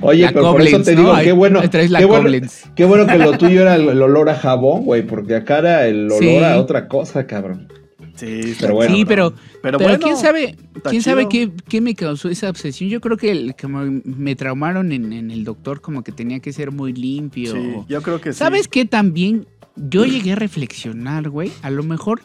[0.00, 1.00] Oye, La pero por eso te ¿no?
[1.02, 1.60] digo, qué bueno.
[1.60, 2.30] ahí traes la qué, bueno
[2.74, 5.86] qué bueno que lo tuyo era el, el olor a jabón, güey, porque acá era
[5.86, 6.36] el olor Sí.
[6.38, 7.68] a otra cosa, cabrón.
[8.14, 8.96] Sí, Pero bueno.
[8.96, 9.30] sí, pero,
[9.62, 12.90] Pero, pero, bueno, quién sabe, quién sabe qué, qué me causó esa obsesión.
[12.90, 16.52] Yo creo que el, como me traumaron en, en el doctor, como que tenía que
[16.52, 17.52] ser muy limpio.
[17.52, 18.38] Sí, yo creo que sí.
[18.40, 18.86] ¿Sabes qué?
[18.86, 21.52] También yo llegué a reflexionar, güey.
[21.62, 22.20] A lo mejor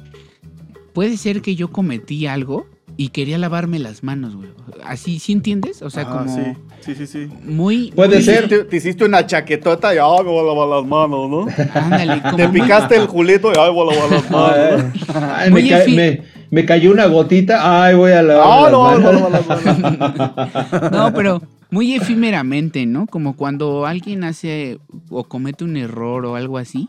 [0.93, 4.49] puede ser que yo cometí algo y quería lavarme las manos, güey.
[4.85, 5.81] Así, ¿sí entiendes?
[5.81, 6.43] O sea, Ah, como sí,
[6.81, 7.27] sí, sí, sí.
[7.43, 7.91] muy...
[7.95, 8.35] Puede Te ser.
[8.45, 11.47] hiciste, te hiciste una chaquetota y ay, me voy a lavar las manos, ¿no?
[11.73, 14.83] Ándale, como Te muy- picaste el julito y ay, voy a lavar las manos.
[15.15, 15.33] ¿no?
[15.35, 17.83] Ay, me, ca- me- me cayó una gotita.
[17.85, 18.45] Ay, voy a lavar.
[18.47, 19.31] Ah, las no, manos.
[19.31, 20.91] las manos.
[20.91, 23.07] No, pero muy efímeramente, ¿no?
[23.07, 24.77] Como cuando alguien hace
[25.09, 26.87] o comete un error o algo así.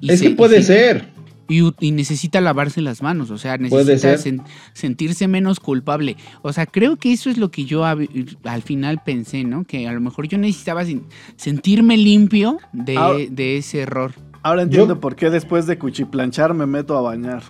[0.00, 1.08] y Es se- que puede se- ser.
[1.50, 6.16] Y, necesita lavarse las manos, o sea, necesita sen- sentirse menos culpable.
[6.42, 9.64] O sea, creo que eso es lo que yo al final pensé, ¿no?
[9.64, 11.02] Que a lo mejor yo necesitaba sen-
[11.36, 14.12] sentirme limpio de, de ese error.
[14.42, 17.42] Ahora entiendo Yo- por qué después de cuchiplanchar me meto a bañar.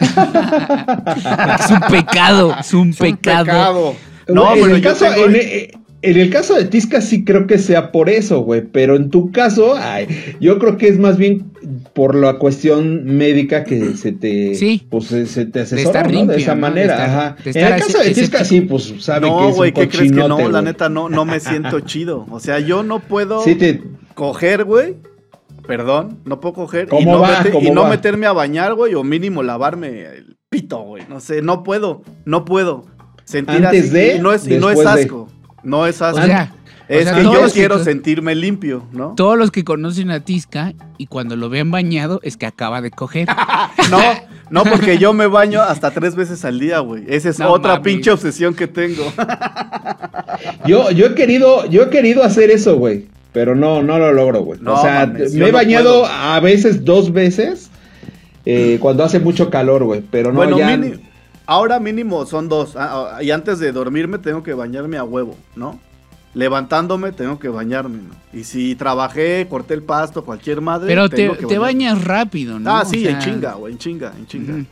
[0.02, 3.44] Es un pecado, es un Es un pecado.
[3.44, 3.94] pecado.
[4.28, 5.70] No, en, pero el caso, tengo- en, eh,
[6.02, 8.62] en el caso de Tisca sí creo que sea por eso, güey.
[8.62, 10.06] Pero en tu caso, ay,
[10.40, 11.51] yo creo que es más bien
[11.94, 14.86] por la cuestión médica que se te, Sí.
[14.90, 16.12] pues, se, se te asesora, estar ¿no?
[16.12, 16.56] limpio, de esa ¿no?
[16.56, 16.94] De manera.
[16.94, 17.36] estar- ajá.
[17.44, 19.70] de En estar el caso así- de Tisca sí, pues sabe que No, es güey,
[19.70, 20.48] un ¿qué crees que no?
[20.48, 22.26] La neta no, no me siento chido.
[22.30, 23.82] O sea, yo no puedo Sí te,
[24.14, 24.96] coger, güey.
[25.66, 27.38] Perdón, no puedo coger y ¿Cómo no, va?
[27.42, 27.90] mete- y ¿Cómo no va?
[27.90, 31.04] meterme a bañar, güey, o mínimo lavarme el pito, güey.
[31.08, 32.84] No sé, no puedo, no puedo.
[33.24, 35.02] Sentir Antes así, de, y no es, y no es después de.
[35.02, 35.28] asco.
[35.62, 36.22] No es O asco.
[36.22, 36.52] sea,
[36.98, 39.14] es sea, que yo que quiero sentirme limpio, ¿no?
[39.16, 42.90] todos los que conocen a Tisca y cuando lo ven bañado es que acaba de
[42.90, 43.28] coger.
[43.90, 44.00] No,
[44.50, 47.04] no, porque yo me baño hasta tres veces al día, güey.
[47.08, 49.02] Esa es No otra pinche obsesión que tengo.
[50.66, 53.08] Yo, yo he querido, yo he querido hacer eso, güey.
[53.32, 54.60] Pero no, no lo logro, güey.
[54.60, 56.12] No, o sea, mames, me he no bañado puedo.
[56.12, 57.70] a veces dos veces
[58.44, 60.02] eh, cuando hace mucho calor, güey.
[60.10, 60.76] Pero no bueno, ya.
[60.76, 61.00] mini-
[61.46, 62.74] ahora mínimo son dos.
[62.76, 65.80] Ah, ah, y antes de dormirme tengo que bañarme a huevo, ¿no?
[66.34, 68.14] Levantándome tengo que bañarme, ¿no?
[68.38, 70.86] Y si trabajé, corté el pasto, cualquier madre.
[70.86, 72.70] Pero te, que te bañas rápido, ¿no?
[72.70, 74.64] Ah, O sí, sea, en chinga, güey, en chinga, en chinga.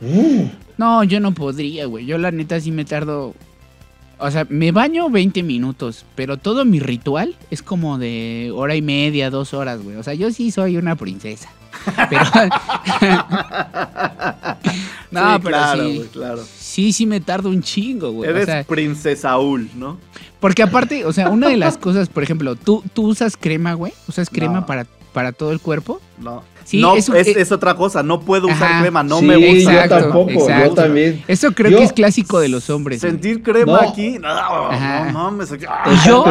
[0.77, 2.05] No, yo no podría, güey.
[2.07, 3.35] Yo la neta sí me tardo.
[4.17, 8.81] O sea, me baño 20 minutos, pero todo mi ritual es como de hora y
[8.81, 9.97] media, dos horas, güey.
[9.97, 11.49] O sea, yo sí soy una princesa.
[12.09, 12.23] Pero.
[15.11, 15.95] no, Sí, pero claro, sí.
[15.97, 16.43] güey, claro.
[16.57, 18.29] Sí, sí me tardo un chingo, güey.
[18.29, 19.97] O Eres sea, princesaúl, ¿no?
[20.41, 23.93] Porque aparte, o sea, una de las cosas, por ejemplo, tú, tú usas crema, güey.
[24.09, 24.65] Usas crema No.
[24.65, 26.01] para, para todo el cuerpo.
[26.19, 28.03] No, Sí, no eso- es, eh, es otra cosa.
[28.03, 28.81] No puedo usar Ajá.
[28.81, 29.71] crema, no Sí, me gusta.
[29.73, 31.23] yo Exacto, tampoco, yo también.
[31.27, 33.01] Eso creo Yo- que es clásico de los hombres.
[33.01, 33.11] güey.
[33.13, 33.89] Sentir crema No.
[33.89, 35.05] aquí, no, Ajá.
[35.05, 35.51] no mames.
[35.51, 35.65] aquí-
[36.05, 36.23] Yo-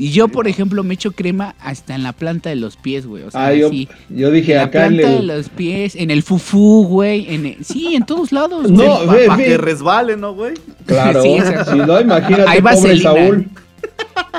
[0.00, 3.24] Y yo, por ejemplo, me echo crema hasta en la planta de los pies, güey.
[3.24, 3.88] O sea, Ah, yo, sí.
[4.08, 7.26] yo dije En la acá en planta de los pies, en el fufú, güey.
[7.34, 8.70] En el- Sí, en todos lados.
[8.70, 9.44] No, Para ve.
[9.44, 10.54] que resbale, ¿no, güey?
[10.86, 11.36] Claro, Sí,
[11.70, 12.98] si no, imagínate, Hay pobre.
[13.00, 13.48] Saúl.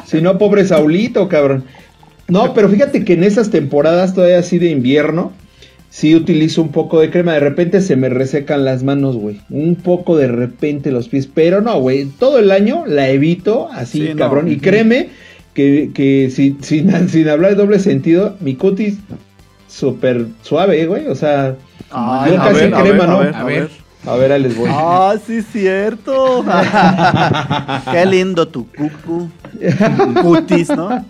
[0.06, 1.66] Si no, pobre Saulito, cabrón.
[2.28, 5.34] No, pero fíjate que en esas temporadas todavía así de invierno,
[5.90, 7.34] sí utilizo un poco de crema.
[7.34, 9.42] De repente se me resecan las manos, güey.
[9.50, 11.28] Un poco de repente los pies.
[11.34, 12.06] Pero no, güey.
[12.06, 14.18] Todo el año la evito así, Sí, no.
[14.20, 14.48] cabrón.
[14.52, 15.10] Y créeme
[15.54, 18.98] que, que sin, sin, sin hablar de doble sentido, mi cutis
[19.68, 21.08] súper suave, güey.
[21.08, 21.56] O sea,
[21.92, 23.16] Ay, yo a casi ver, a crema, ver, ¿no?
[23.16, 23.60] a ver, A a ver.
[23.62, 23.70] ver.
[24.06, 24.70] A ver, ahí les voy.
[24.72, 26.46] Ah, sí, cierto.
[27.92, 29.30] Qué lindo tu cucu.
[30.22, 31.06] Cutis, ¿no?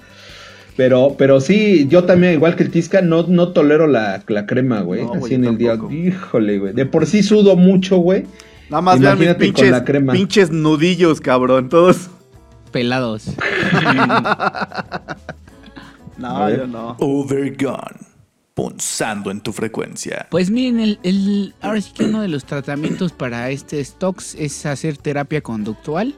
[0.76, 4.82] Pero, pero sí, yo también, igual que el Tisca, no, no tolero la, la crema,
[4.82, 5.04] güey.
[5.04, 5.78] No, así güey, en el día.
[5.92, 6.74] Híjole, güey.
[6.74, 8.24] De por sí sudo mucho, güey.
[8.70, 10.14] Nada más vean mis Imagínate con pinches, la crema.
[10.14, 11.70] pinches nudillos, cabrón.
[11.70, 12.10] Todos.
[12.70, 13.26] Pelados.
[16.17, 16.95] No, yo no.
[16.99, 17.97] Overgone.
[18.53, 20.28] Punzando en tu frecuencia.
[20.30, 24.65] Pues miren, el, el- ahora sí que uno de los tratamientos para este stocks es
[24.65, 26.13] hacer terapia conductual.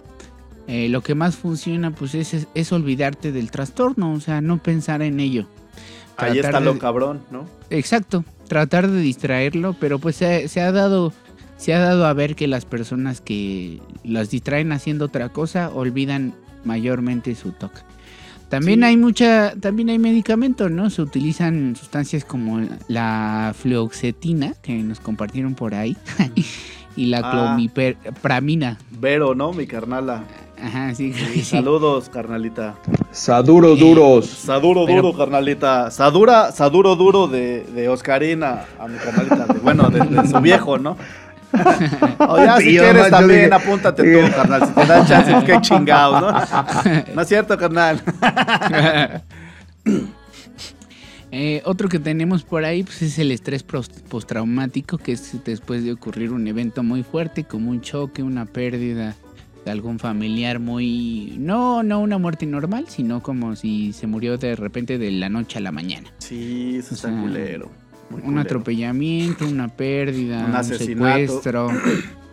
[0.68, 4.58] Eh, lo que más funciona pues es, es, es olvidarte del trastorno, o sea, no
[4.58, 5.46] pensar en ello.
[6.18, 7.46] Ahí está de- lo cabrón, ¿no?
[7.70, 11.14] Exacto, tratar de distraerlo, pero pues se, se ha dado
[11.62, 16.34] se ha dado a ver que las personas que las distraen haciendo otra cosa olvidan
[16.66, 17.72] mayormente su TOC.
[18.50, 18.86] También Sí.
[18.86, 20.90] hay mucha, también hay medicamentos, ¿no?
[20.90, 25.96] Se utilizan sustancias como la fluoxetina, que nos compartieron por ahí,
[26.98, 27.32] y la Ah.
[27.32, 28.78] clomipramina.
[29.00, 29.54] Vero, ¿no?
[29.54, 30.24] Mi carnala.
[30.62, 31.14] Ajá, sí.
[31.14, 31.42] Sí.
[31.44, 32.76] Saludos, carnalita.
[33.12, 34.26] Saduro duros.
[34.28, 35.90] Saduro Pero- duro, carnalita.
[35.90, 39.46] Sadura, Saduro duro de, de Oscarina a mi carnalita.
[39.54, 40.98] de- bueno, de, de su viejo, ¿no?
[42.20, 44.68] O ya, si quieres también, dije- apúntate tú, carnal.
[44.68, 46.32] Si te dan chance, pues, qué chingados, ¿no?
[47.16, 48.02] No es cierto, carnal.
[51.34, 55.94] Eh, otro que tenemos por ahí pues, es el estrés postraumático, que es después de
[55.94, 59.16] ocurrir un evento muy fuerte, como un choque, una pérdida
[59.64, 61.36] de algún familiar muy...
[61.40, 65.60] No, no una muerte normal, sino como si se murió de repente de la noche
[65.60, 66.10] a la mañana.
[66.18, 67.72] Sí, eso está O sea, culero.
[68.12, 68.42] Muy Un culero.
[68.42, 71.70] atropellamiento, una pérdida, Un secuestro,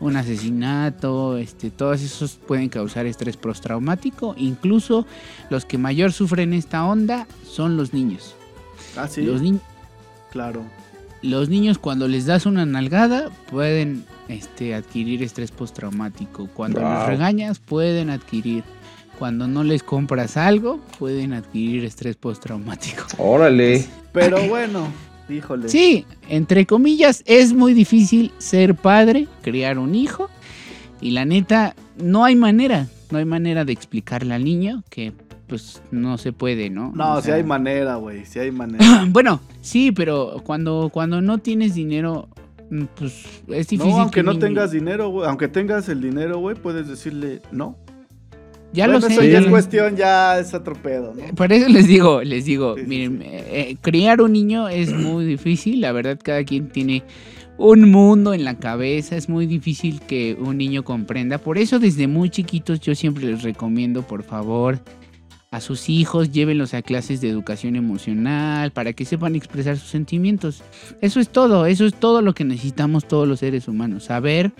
[0.00, 4.34] un asesinato, este, todos esos pueden causar estrés postraumático.
[4.36, 5.06] Incluso
[5.50, 8.34] los que mayor sufren esta onda son los niños.
[8.96, 9.62] Ah, sí, Los niños
[10.30, 10.62] claro.
[11.22, 16.48] los niños cuando les das una nalgada pueden este, adquirir estrés postraumático.
[16.54, 16.90] Cuando Wow.
[16.92, 18.62] los regañas pueden adquirir.
[19.18, 23.04] Cuando no les compras algo pueden adquirir estrés postraumático.
[23.18, 23.84] Órale.
[24.12, 24.86] Pero bueno,
[25.28, 25.68] híjole.
[25.68, 30.28] Sí, entre comillas, es muy difícil ser padre, criar un hijo.
[31.00, 35.12] Y la neta, no hay manera, no hay manera de explicarle al niño que
[35.46, 36.92] pues no se puede, ¿no?
[36.94, 38.24] No, O si sea, hay manera, güey.
[38.26, 39.06] Si hay manera.
[39.10, 42.28] Bueno, sí, pero cuando, cuando no tienes dinero,
[42.70, 43.92] mm, pues es difícil.
[43.92, 45.26] No, aunque que no niño- tengas dinero, güey.
[45.26, 47.76] Aunque tengas el dinero, güey, puedes decirle no.
[48.72, 49.14] Ya Bueno, lo sé.
[49.14, 51.34] Eso ya es cuestión, ya es otro pedo, ¿no?
[51.34, 53.26] Por eso les digo, les digo, Sí, miren, sí.
[53.26, 57.02] eh, eh, criar un niño es muy difícil, la verdad cada quien tiene
[57.56, 62.06] un mundo en la cabeza, es muy difícil que un niño comprenda, por eso desde
[62.06, 64.78] muy chiquitos yo siempre les recomiendo, por favor,
[65.50, 70.62] a sus hijos, llévenlos a clases de educación emocional para que sepan expresar sus sentimientos.
[71.00, 74.52] Eso es todo, eso es todo lo que necesitamos todos los seres humanos, saber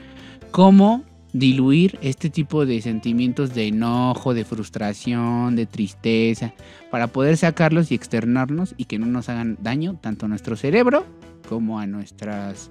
[0.51, 1.05] cómo
[1.39, 6.55] diluir este tipo de sentimientos de enojo, de frustración, de tristeza,
[6.91, 11.05] para poder sacarlos y externarnos y que no nos hagan daño tanto a nuestro cerebro
[11.49, 12.71] como a nuestros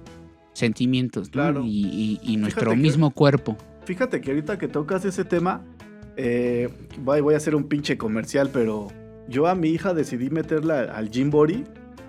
[0.52, 1.30] sentimientos
[1.64, 3.56] y, y- y nuestro Fíjate que- mismo cuerpo.
[3.84, 5.64] Fíjate que ahorita que tocas ese tema,
[6.16, 6.68] eh,
[7.02, 8.88] voy, voy a hacer un pinche comercial, pero
[9.28, 11.64] yo a mi hija decidí meterla al gym body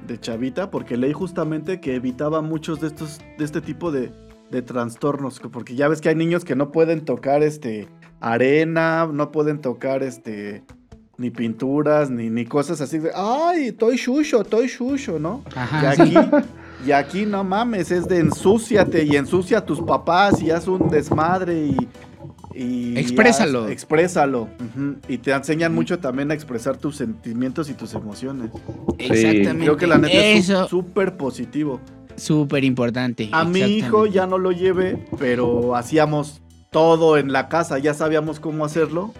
[0.08, 4.12] de chavita porque leí justamente que evitaba muchos de estos, de este tipo de,
[4.52, 7.88] de trastornos, que- porque ya ves que hay niños que no pueden tocar este
[8.20, 10.64] arena, no pueden tocar este
[11.18, 15.44] ni pinturas, ni, ni cosas así de, ay, estoy shusho, estoy shusho, ¿no?
[15.54, 16.16] Y Ajá, sí.
[16.16, 16.46] aquí,
[16.88, 20.90] y aquí no mames, es de ensúciate y ensucia a tus papás y haz un
[20.90, 21.88] desmadre y.
[22.56, 23.66] y Exprésalo.
[23.66, 24.48] haz- exprésalo.
[25.10, 28.52] Y te enseñan mucho también a expresar tus sentimientos y tus emociones.
[28.98, 29.66] Exactamente.
[29.66, 31.82] Creo que la neta es súper positivo.
[32.20, 33.30] Súper importante.
[33.32, 36.42] A mi hijo ya no lo llevé, pero hacíamos
[36.72, 39.14] todo en la casa, ya sabíamos cómo hacerlo.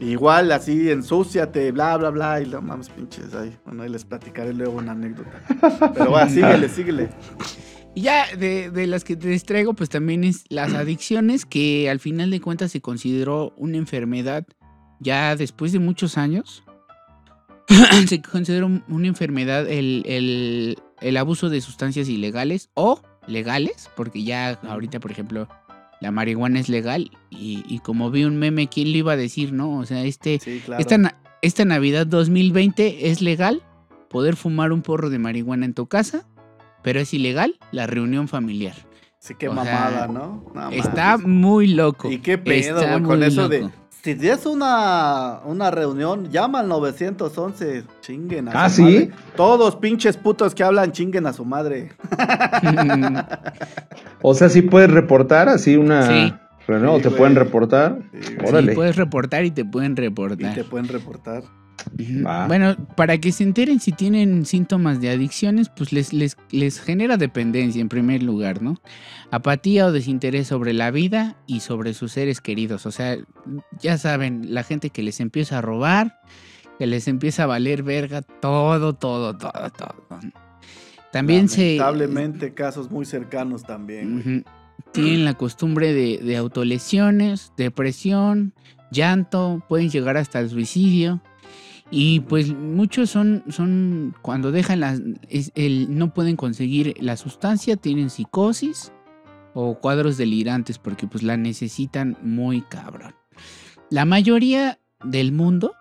[0.00, 3.54] Igual así, ensúciate, bla, bla, bla, y no mames, pinches ahí.
[3.66, 5.92] Bueno, ahí les platicaré luego una anécdota.
[5.94, 7.10] Pero va, síguele, síguele.
[7.94, 12.00] Y ya de, de las que te traigo, pues también es las adicciones, que al
[12.00, 14.46] final de cuentas se consideró una enfermedad
[15.00, 16.62] ya después de muchos años.
[18.08, 24.58] se consideró una enfermedad el, el- el abuso de sustancias ilegales o legales, porque ya
[24.68, 25.48] ahorita, por ejemplo,
[26.00, 27.10] la marihuana es legal.
[27.30, 29.78] Y, y como vi un meme, ¿quién lo iba a decir, no?
[29.78, 30.80] O sea, este, Sí, claro.
[30.80, 33.62] esta, esta Navidad 2020 es legal
[34.08, 36.26] poder fumar un porro de marihuana en tu casa,
[36.82, 38.74] pero es ilegal la reunión familiar.
[39.18, 40.50] Sí, qué o mamada, sea, ¿no?
[40.54, 42.10] No Está muy loco.
[42.10, 43.02] ¿Y qué pedo, güey?
[43.02, 43.68] Con muy eso de.
[44.02, 47.84] Si tienes una, una reunión, llama al 911.
[48.00, 48.82] Chinguen a Ah, su ¿sí?
[48.82, 49.10] madre.
[49.36, 51.92] Todos pinches putos que hablan chinguen a su madre.
[54.22, 56.34] O sea, sí puedes reportar así una Sí.
[56.66, 57.18] reunión, o Sí, te güey.
[57.18, 57.98] pueden reportar.
[58.20, 58.36] Sí.
[58.46, 58.72] Órale.
[58.72, 60.54] Sí, puedes reportar y te pueden Y reportar.
[60.54, 61.42] te pueden reportar.
[62.46, 67.16] Bueno, para que se enteren si tienen síntomas de adicciones, pues les, les, les genera
[67.16, 68.80] dependencia en primer lugar, ¿no?
[69.30, 72.86] Apatía o desinterés sobre la vida y sobre sus seres queridos.
[72.86, 73.16] O sea,
[73.80, 76.20] ya saben, la gente que les empieza a robar,
[76.78, 79.94] que les empieza a valer verga todo, todo, todo, todo.
[81.12, 81.76] También se...
[81.76, 84.44] Lamentablemente, casos muy cercanos también.
[84.92, 88.54] Tienen la costumbre de, de autolesiones, depresión,
[88.90, 91.20] llanto, pueden llegar hasta el suicidio.
[91.90, 95.00] Y pues muchos son, son cuando dejan las,
[95.54, 98.92] el, no pueden conseguir la sustancia, tienen psicosis
[99.54, 103.14] o cuadros delirantes porque pues la necesitan muy cabrón.
[103.90, 105.72] La mayoría del mundo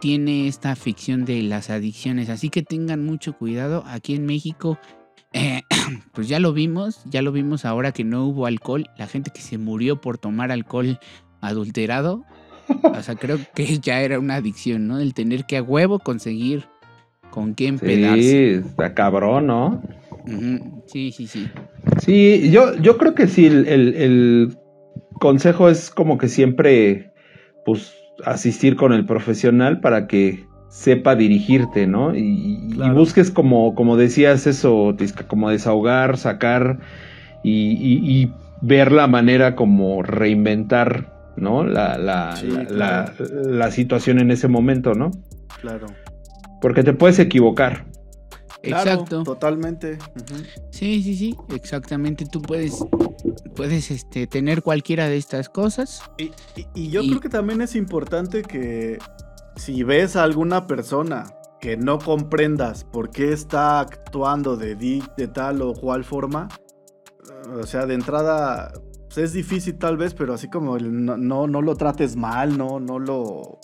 [0.00, 3.84] tiene esta ficción de las adicciones, así que tengan mucho cuidado.
[3.86, 4.78] Aquí en México
[5.34, 5.62] eh,
[6.12, 9.42] pues ya lo vimos, ya lo vimos ahora que no hubo alcohol, la gente que
[9.42, 10.98] se murió por tomar alcohol
[11.40, 12.24] adulterado,
[12.82, 14.98] o sea, creo que ya era una adicción, ¿no?
[15.00, 16.64] El tener que a huevo conseguir
[17.30, 18.62] con qué empedarse.
[18.62, 19.82] Sí, está cabrón, ¿no?
[20.86, 21.48] Sí, sí, sí.
[22.00, 24.58] Sí, yo, yo creo que sí, el, el- el
[25.20, 27.12] consejo es como que siempre,
[27.64, 27.92] pues,
[28.24, 32.14] asistir con el profesional para que sepa dirigirte, ¿no?
[32.16, 32.58] Y,
[32.94, 34.96] busques como, como decías eso,
[35.28, 36.78] como desahogar, sacar
[37.42, 41.64] y, y- y ver la manera como reinventar, ¿no?
[41.64, 43.12] La, la, Sí, la- claro.
[43.18, 45.10] la- la situación en ese momento, ¿no?
[45.60, 45.86] Claro.
[46.60, 47.86] Porque te puedes equivocar.
[48.62, 49.22] Claro, Exacto.
[49.24, 49.98] Totalmente.
[50.70, 52.24] Sí, sí, sí, exactamente.
[52.24, 52.82] Tú puedes,
[53.54, 56.02] puedes este, tener cualquiera de estas cosas.
[56.16, 56.24] Y,
[56.56, 58.98] y- y yo Y- creo que también es importante que
[59.56, 61.24] si ves a alguna persona
[61.60, 66.48] que no comprendas por qué está actuando de, di- de tal o cual forma,
[67.60, 68.72] o sea, de entrada
[69.14, 72.56] pues, es difícil tal vez, pero así como el no, no, no lo trates mal,
[72.58, 73.58] no, no lo,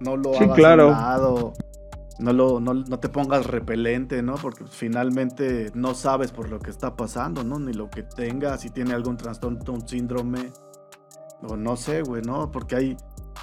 [0.00, 0.90] no lo Sí, hagas claro.
[0.90, 1.52] lado,
[2.18, 4.34] no, lo, no, no te pongas repelente, ¿no?
[4.34, 7.58] Porque finalmente no sabes por lo que está pasando, ¿no?
[7.58, 10.52] Ni lo que tenga, si tiene algún trastorno, un síndrome,
[11.42, 12.50] o no sé, güey, ¿no?
[12.50, 12.96] Porque hay,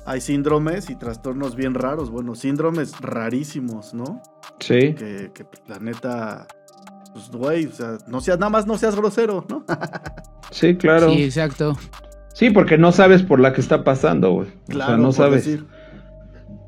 [0.05, 4.21] hay síndromes y trastornos bien raros, bueno, síndromes rarísimos, ¿no?
[4.59, 4.93] Sí.
[4.93, 6.47] Que, que pues, la neta,
[7.17, 9.65] pues, güey, o sea, no seas, nada más no seas grosero, ¿no?
[10.51, 11.09] Sí, claro.
[11.11, 11.75] Sí, exacto.
[12.33, 14.49] Sí, porque no sabes por la que está pasando, güey.
[14.67, 15.45] Claro, o sea, no por sabes.
[15.45, 15.65] decir.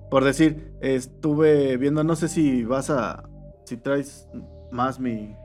[0.10, 3.24] Por decir, estuve viendo, no sé si vas a,
[3.66, 4.28] si traes
[4.72, 5.36] más mi...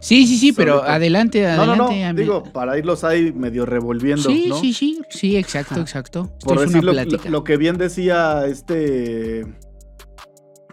[0.00, 2.12] Sí, sí, sí, pero adelante, No, no, adelante.
[2.12, 4.56] no, digo, para irlos ahí medio revolviendo, sí, ¿no?
[4.60, 6.30] sí, sí, sí, exacto, exacto.
[6.38, 7.24] Esto Por es decir una lo, plática.
[7.24, 9.44] lo- lo que bien decía este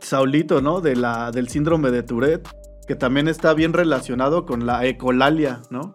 [0.02, 0.82] Saulito, ¿no?
[0.82, 2.48] De la, del síndrome de Tourette,
[2.90, 5.94] que también está bien relacionado con la ecolalia, ¿no?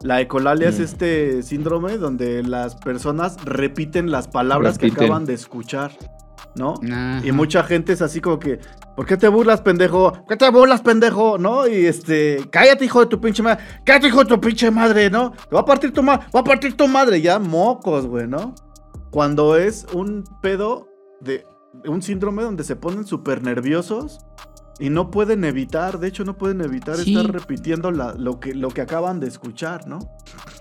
[0.00, 0.82] La ecolalia es Mm.
[0.82, 5.92] este síndrome donde las personas repiten las palabras que acaban de escuchar,
[6.56, 6.72] ¿no?
[6.90, 7.20] Ajá.
[7.22, 8.60] Y mucha gente es así como que,
[8.96, 10.10] ¿por qué te burlas, pendejo?
[10.14, 11.36] ¿Por qué te burlas, pendejo?
[11.36, 11.68] ¿No?
[11.68, 13.62] Y este, cállate, hijo de tu pinche madre.
[13.84, 15.32] Cállate, hijo de tu pinche madre, ¿no?
[15.32, 17.20] Te va a partir tu madre, va a partir tu madre.
[17.20, 18.54] Ya mocos, güey, ¿no?
[19.10, 20.88] Cuando es un pedo
[21.20, 21.44] de
[21.84, 24.20] un síndrome donde se ponen súper nerviosos
[24.80, 27.14] y no pueden evitar, de hecho no pueden evitar Sí.
[27.16, 29.98] estar repitiendo la- lo, que, lo que acaban de escuchar, ¿no?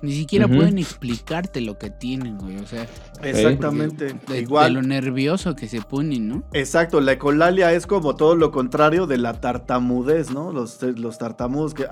[0.01, 2.57] Ni siquiera pueden explicarte lo que tienen, güey.
[2.57, 2.87] O sea,
[3.23, 4.15] Exactamente.
[4.27, 4.73] de, Igual.
[4.73, 6.43] de lo nervioso que se ponen, ¿no?
[6.53, 10.51] Exacto, la ecolalia es como todo lo contrario de la tartamudez, ¿no?
[10.51, 11.85] Los, los tartamudos que...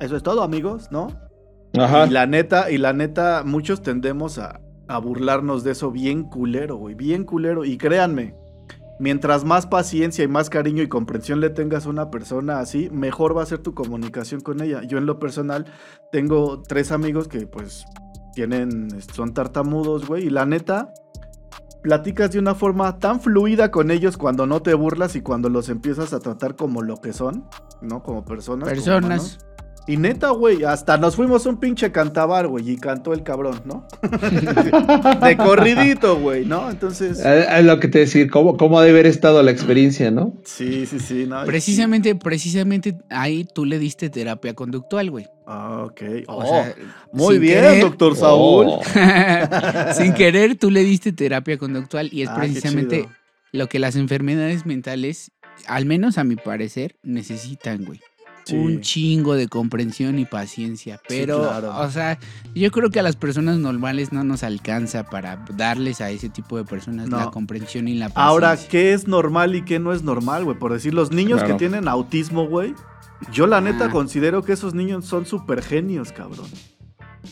[0.00, 1.08] Eso es todo, amigos, ¿no?
[1.78, 2.06] Ajá.
[2.06, 6.76] Y la neta, y la neta, muchos tendemos a, a burlarnos de eso bien culero,
[6.76, 7.64] güey, bien culero.
[7.64, 8.34] Y créanme,
[8.98, 13.36] mientras más paciencia y más cariño y comprensión le tengas a una persona así, mejor
[13.36, 14.82] va a ser tu comunicación con ella.
[14.82, 15.66] Yo en lo personal
[16.12, 17.84] tengo tres amigos que pues
[18.34, 20.92] tienen, son tartamudos, güey, y la neta,
[21.82, 25.68] platicas de una forma tan fluida con ellos cuando no te burlas y cuando los
[25.68, 27.48] empiezas a tratar como lo que son,
[27.80, 28.02] ¿no?
[28.02, 28.68] Como personas.
[28.68, 29.38] como Personas.
[29.88, 33.86] Y neta, güey, hasta nos fuimos un pinche cantabar, güey, y cantó el cabrón, ¿no?
[35.26, 36.68] de corridito, güey, ¿no?
[36.70, 40.10] Entonces, Es es lo que te decir, ¿cómo, cómo ha de haber estado la experiencia,
[40.10, 40.34] ¿no?
[40.44, 41.44] sí, sí, sí, ¿no?
[41.44, 45.26] Precisamente, precisamente ahí tú le diste terapia conductual, güey.
[45.46, 46.02] Ah, ok.
[46.26, 46.74] O Oh, sea,
[47.12, 48.66] muy bien, querer- doctor Saúl.
[48.68, 48.82] Oh.
[49.96, 53.08] Sin querer, tú le diste terapia conductual y es Ah, precisamente
[53.52, 55.30] lo que las enfermedades mentales,
[55.68, 58.00] al menos a mi parecer, necesitan, güey.
[58.46, 58.54] Sí.
[58.56, 61.00] Un chingo de comprensión y paciencia.
[61.08, 61.76] Pero, claro.
[61.80, 62.16] o sea,
[62.54, 66.56] yo creo que a las personas normales no nos alcanza para darles a ese tipo
[66.56, 67.16] de personas No.
[67.18, 68.24] la comprensión y la paciencia.
[68.24, 70.56] Ahora, ¿qué es normal y qué no es normal, güey?
[70.56, 71.54] Por decir, los niños Claro.
[71.54, 72.72] que tienen autismo, güey,
[73.32, 73.90] yo la neta Ah.
[73.90, 76.46] considero que esos niños son súper genios, cabrón.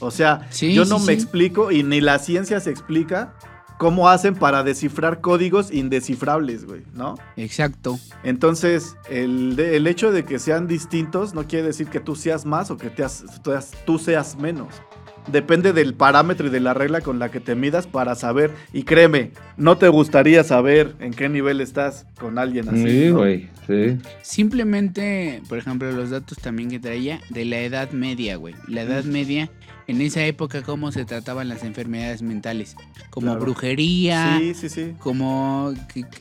[0.01, 1.12] O sea, Sí, yo sí, no me sí.
[1.12, 3.35] explico y ni la ciencia se explica
[3.79, 7.16] cómo hacen para descifrar códigos indescifrables, güey, ¿no?
[7.37, 7.99] Exacto.
[8.22, 12.70] Entonces, el, el hecho de que sean distintos no quiere decir que tú seas más
[12.70, 14.68] o que te has- tú seas- tú seas menos.
[15.33, 18.51] Depende del parámetro y de la regla con la que te midas para saber.
[18.75, 22.83] Y créeme, no te gustaría saber en qué nivel estás con alguien así.
[23.05, 23.18] Sí, ¿no?
[23.20, 23.97] güey, sí.
[24.22, 28.55] Simplemente, por ejemplo, los datos también que traía de la Edad Media, güey.
[28.68, 29.51] La Edad Media,
[29.87, 32.76] en esa época, cómo se trataban las enfermedades mentales.
[33.11, 33.41] Como Claro.
[33.41, 34.93] brujería, Sí, sí, sí.
[34.99, 35.72] como...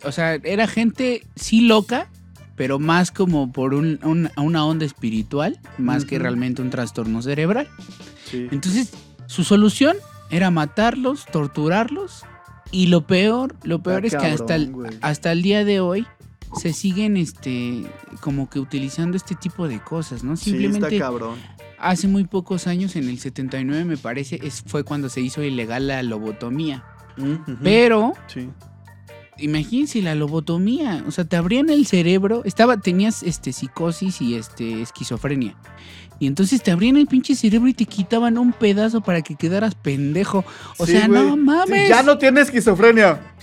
[0.03, 2.07] o sea, era gente sí loca,
[2.55, 7.68] pero más como por un- un- una onda espiritual, más que realmente un trastorno cerebral.
[8.30, 8.47] sí.
[8.51, 8.91] Entonces,
[9.28, 9.95] su solución
[10.30, 12.24] era matarlos, torturarlos.
[12.72, 16.07] Y lo peor, lo peor es que hasta el, hasta el día de hoy
[16.59, 17.84] se siguen este
[18.20, 20.36] como que utilizando este tipo de cosas, ¿no?
[20.36, 21.38] Sí, Simplemente está cabrón.
[21.84, 25.88] Hace muy pocos años, en el 79 me parece, es, fue cuando se hizo ilegal
[25.88, 26.84] la lobotomía.
[27.63, 28.49] Pero Sí.
[29.38, 34.81] imagínense la lobotomía, o sea, te abrían el cerebro, estaba tenías este psicosis y este
[34.81, 35.55] esquizofrenia.
[36.19, 39.75] Y entonces te abrían el pinche cerebro y te quitaban un pedazo para que quedaras
[39.75, 40.45] pendejo.
[40.77, 41.84] O Sí, sea, no mames.
[41.84, 43.19] Sí, ya no tiene esquizofrenia.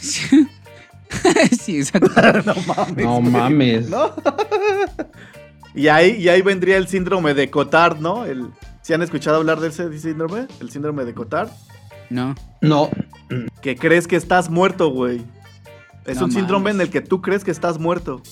[1.60, 2.10] sí, exacto.
[2.46, 3.04] no mames.
[3.04, 3.88] No mames.
[3.90, 4.14] ¿No?
[5.74, 8.24] Y, ahí, y ahí vendría el síndrome de Cotard, ¿no?
[8.26, 8.48] El,
[8.82, 10.46] ¿Sí han escuchado hablar de ese síndrome?
[10.60, 11.48] El síndrome de Cotard.
[12.08, 12.34] No.
[12.60, 12.90] No.
[13.62, 15.22] Que crees que estás muerto, güey.
[16.06, 16.74] Es No un síndrome mames.
[16.76, 18.22] en el que tú crees que estás muerto.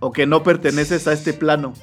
[0.00, 1.74] O que no perteneces a este plano.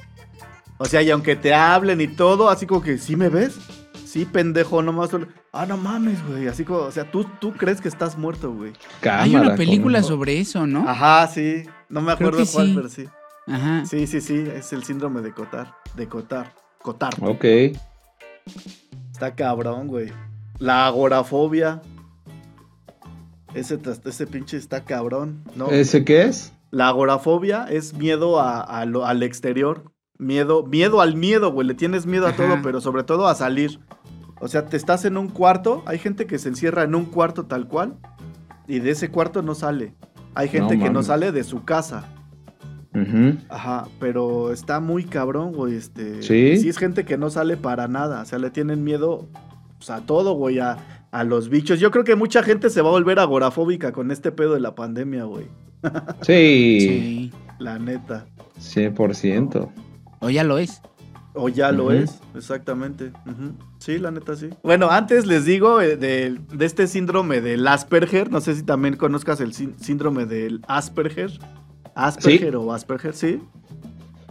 [0.78, 3.56] O sea, y aunque te hablen y todo, así como que, ¿sí me ves?
[4.04, 5.10] Sí, pendejo, nomás.
[5.10, 6.48] solo- Ah, no mames, güey.
[6.48, 8.72] Así como, o sea, tú, tú crees que estás muerto, güey.
[9.08, 10.88] Hay una película sobre eso, ¿no?
[10.88, 11.64] Ajá, sí.
[11.88, 12.72] No me acuerdo cuál, sí.
[12.74, 13.06] pero sí.
[13.46, 13.84] Ajá.
[13.86, 14.44] Sí, sí, sí.
[14.54, 15.68] Es el síndrome de Cotard.
[15.96, 16.48] De Cotard.
[16.82, 17.14] Cotard.
[17.22, 17.44] Ok.
[19.12, 20.12] Está cabrón, güey.
[20.58, 21.80] La agorafobia.
[23.54, 25.68] Ese, ese pinche está cabrón, ¿no?
[25.70, 26.52] ¿Ese qué es?
[26.70, 29.92] La agorafobia es miedo a, a lo- al exterior.
[30.18, 31.66] Miedo, miedo al miedo, güey.
[31.66, 32.36] Le tienes miedo a Ajá.
[32.38, 33.80] todo, pero sobre todo a salir.
[34.40, 35.82] O sea, te estás en un cuarto.
[35.86, 37.98] Hay gente que se encierra en un cuarto tal cual.
[38.66, 39.94] Y de ese cuarto no sale.
[40.34, 42.04] Hay gente que no sale de su casa.
[43.48, 45.74] Ajá, pero está muy cabrón, güey.
[45.76, 46.58] Este, ¿Sí?
[46.58, 48.22] Sí, es gente que no sale para nada.
[48.22, 49.28] O sea, le tienen miedo
[49.78, 50.76] pues, a todo, güey, a,
[51.10, 51.80] a los bichos.
[51.80, 54.74] Yo creo que mucha gente se va a volver agorafóbica con este pedo de la
[54.74, 55.46] pandemia, güey.
[56.22, 57.32] Sí, Sí.
[57.58, 58.26] La neta.
[58.60, 59.68] 100%.
[60.20, 60.80] O ya lo es.
[61.34, 63.10] O ya lo es, exactamente.
[63.78, 64.50] Sí, la neta sí.
[64.62, 68.30] Bueno, antes les digo eh, de, de este síndrome del Asperger.
[68.30, 71.30] No sé si también conozcas el sí- síndrome del Asperger.
[71.94, 73.40] Asperger o Asperger, sí.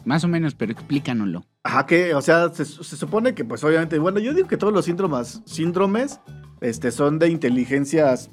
[0.05, 1.45] Más o menos, pero explícanoslo.
[1.63, 4.73] Ajá, que, o sea, se, se supone que, pues, obviamente, bueno, yo digo que todos
[4.73, 6.19] los síndromes, síndromes,
[6.59, 8.31] este, son de inteligencias,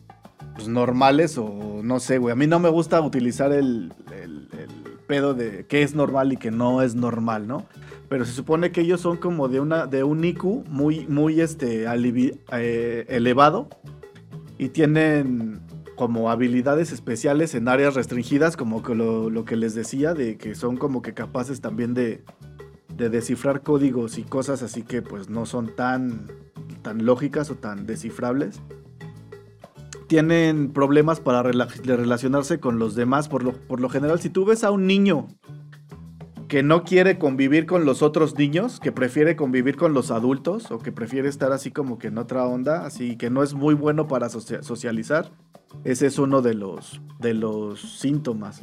[0.54, 2.32] pues, normales o no sé, güey.
[2.32, 4.68] A mí no me gusta utilizar el, el- el
[5.06, 7.66] pedo de qué es normal y qué no es normal, ¿no?
[8.08, 11.86] Pero se supone que ellos son como de una, de un IQ muy, muy, este,
[11.86, 13.68] alivi- eh, elevado
[14.58, 15.60] y tienen
[15.98, 20.54] como habilidades especiales en áreas restringidas, como que lo, lo que les decía, de que
[20.54, 22.22] son como que capaces también de,
[22.96, 26.28] de descifrar códigos y cosas así que pues no son tan,
[26.82, 28.60] tan lógicas o tan descifrables.
[30.06, 33.28] Tienen problemas para relacionarse con los demás.
[33.28, 35.26] Por lo, por lo general, si tú ves a un niño
[36.48, 40.78] que no quiere convivir con los otros niños, que prefiere convivir con los adultos o
[40.78, 44.08] que prefiere estar así como que en otra onda, así que no es muy bueno
[44.08, 45.30] para socia- socializar,
[45.84, 48.62] ese es uno de los, de los síntomas.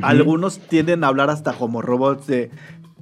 [0.00, 2.50] Algunos tienden a hablar hasta como robots de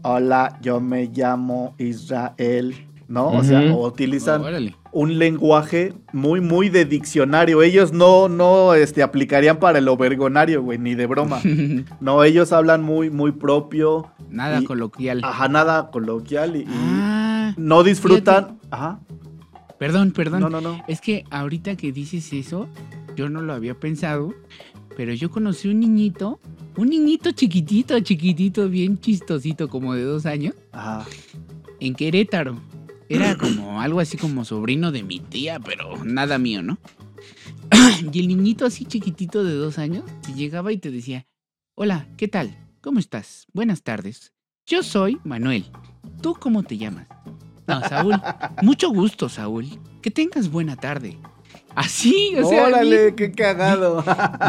[0.02, 2.88] Hola, yo me llamo Israel.
[3.10, 3.28] ¿No?
[3.32, 4.40] O sea, utilizan
[4.92, 7.60] un lenguaje muy, muy de diccionario.
[7.60, 11.40] Ellos no, no, este, aplicarían para el obergonario, güey, ni de broma.
[12.00, 14.06] No, ellos hablan muy, muy propio.
[14.30, 15.20] Nada Y- coloquial.
[15.24, 18.58] Ajá, nada coloquial y, y Ah, no disfrutan.
[18.70, 19.00] Ajá.
[19.78, 20.40] perdón, perdón.
[20.40, 20.82] No, no, no.
[20.86, 22.68] Es que ahorita que dices eso,
[23.16, 24.32] yo no lo había pensado,
[24.96, 26.38] pero yo conocí un niñito,
[26.76, 31.04] un niñito chiquitito, chiquitito, bien chistosito, como de dos años, Ajá.
[31.80, 32.56] en Querétaro.
[33.10, 36.78] Era como algo así como sobrino de mi tía, pero nada mío, ¿no?
[38.12, 40.04] y el niñito así chiquitito de dos años,
[40.36, 41.26] llegaba y te decía,
[41.74, 42.56] hola, ¿qué tal?
[42.80, 43.48] ¿Cómo estás?
[43.52, 44.32] Buenas tardes.
[44.64, 45.64] Yo soy Manuel.
[46.22, 47.08] ¿Tú cómo te llamas?
[47.66, 48.14] No, Saúl.
[48.62, 49.66] Mucho gusto, Saúl.
[50.02, 51.18] Que tengas buena tarde.
[51.74, 54.04] Así, o sea, Órale, bien, qué cagado.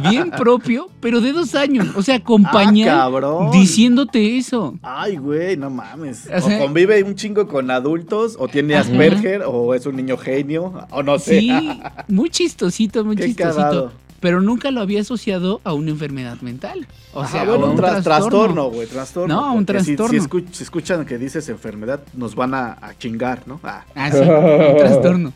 [0.10, 1.88] bien propio, pero de dos años.
[1.96, 3.52] O sea, Ah, compañía cabrón.
[3.52, 4.76] diciéndote eso.
[4.82, 6.28] Ay, güey, no mames.
[6.28, 8.90] O convive un chingo con adultos, o tiene Ajá.
[8.90, 11.40] Asperger, o es un niño genio, o no sé.
[11.40, 13.56] Sí, muy chistosito, muy Qué chistosito.
[13.58, 13.92] cagado.
[14.20, 16.86] Pero nunca lo había asociado a una enfermedad mental.
[17.14, 19.34] O Ajá, sea, bueno, a un un tra- trastorno, güey, trastorno.
[19.34, 20.46] No, un porque si- Si, trastorno.
[20.52, 23.60] si escuchan que dices enfermedad, nos van a, a chingar, ¿no?
[23.64, 25.34] Ah, Ah, sí, un trastorno.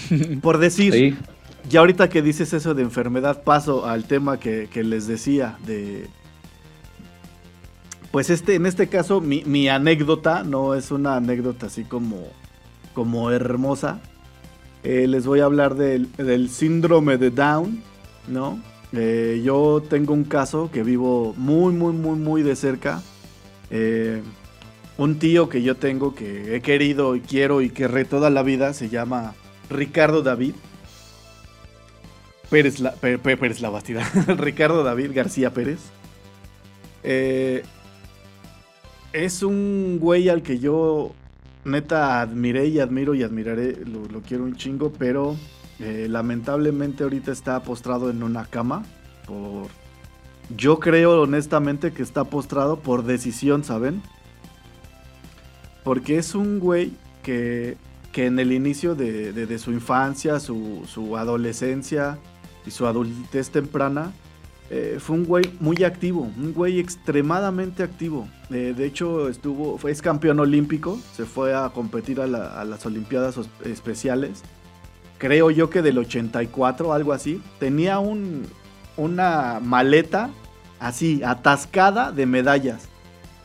[0.42, 1.16] por decir, Sí.
[1.68, 6.06] ya ahorita que dices eso de enfermedad, paso al tema que, que les decía de...
[8.10, 12.24] Pues este, en este caso, mi, mi anécdota no es una anécdota así como,
[12.94, 14.00] como hermosa.
[14.82, 17.82] Eh, les voy a hablar del, del síndrome de Down,
[18.26, 18.58] ¿no?
[18.92, 23.02] Eh, yo tengo un caso que vivo muy, muy, muy, muy de cerca.
[23.70, 24.22] Eh,
[24.96, 28.72] un tío que yo tengo que he querido y quiero y querré toda la vida
[28.72, 29.34] se llama
[29.70, 30.54] Ricardo David.
[32.50, 34.02] Pérez la, Pé- Pé- Pérez la Bastida.
[34.38, 35.80] Ricardo David García Pérez.
[37.02, 37.62] Eh,
[39.12, 41.12] es un güey al que yo
[41.64, 43.84] neta admiré y admiro y admiraré.
[43.84, 45.36] Lo, lo quiero un chingo, pero
[45.78, 48.84] eh, lamentablemente ahorita está postrado en una cama.
[49.26, 49.68] Por...
[50.56, 54.00] Yo creo honestamente que está postrado por decisión, ¿saben?
[55.84, 56.92] Porque es un güey
[57.22, 57.76] que,
[58.12, 62.18] que en el inicio de, su infancia, su, adolescencia
[62.66, 64.12] y su adultez temprana,
[64.70, 68.28] eh, fue un güey muy activo, un güey extremadamente activo.
[68.50, 72.64] Eh, de hecho, estuvo, fue, es campeón olímpico, se fue a competir a, la- a
[72.64, 74.42] las Olimpiadas Especiales.
[75.18, 77.40] Creo yo que del 84, algo así.
[77.58, 78.46] Tenía un,
[78.96, 80.30] una maleta
[80.80, 82.88] así, atascada de medallas.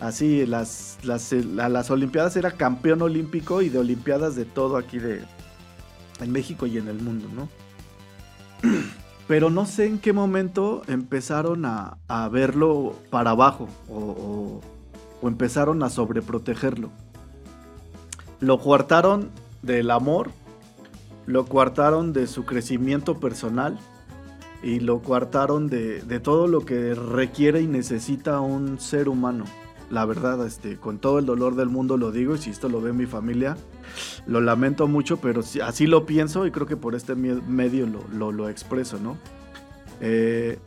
[0.03, 4.75] Así, las, las, eh, a las Olimpiadas era campeón olímpico y de Olimpiadas de todo
[4.75, 5.21] aquí de
[6.19, 7.47] en México y en el mundo, ¿no?
[9.29, 14.61] Pero no sé en qué momento empezaron a, a verlo para abajo o,
[15.21, 16.89] o- empezaron a sobreprotegerlo.
[18.41, 19.29] Lo coartaron
[19.61, 20.31] del amor,
[21.25, 23.79] lo coartaron de su crecimiento personal
[24.61, 29.45] y lo coartaron de, de todo lo que requiere y necesita un ser humano.
[29.93, 32.81] La verdad, este, con todo el dolor del mundo lo digo y si esto lo
[32.81, 33.55] ve mi familia,
[34.25, 37.99] lo lamento mucho, pero sí- así lo pienso y creo que por este medio lo,
[38.11, 39.17] lo- lo expreso, ¿no?
[40.01, 40.57] Eh,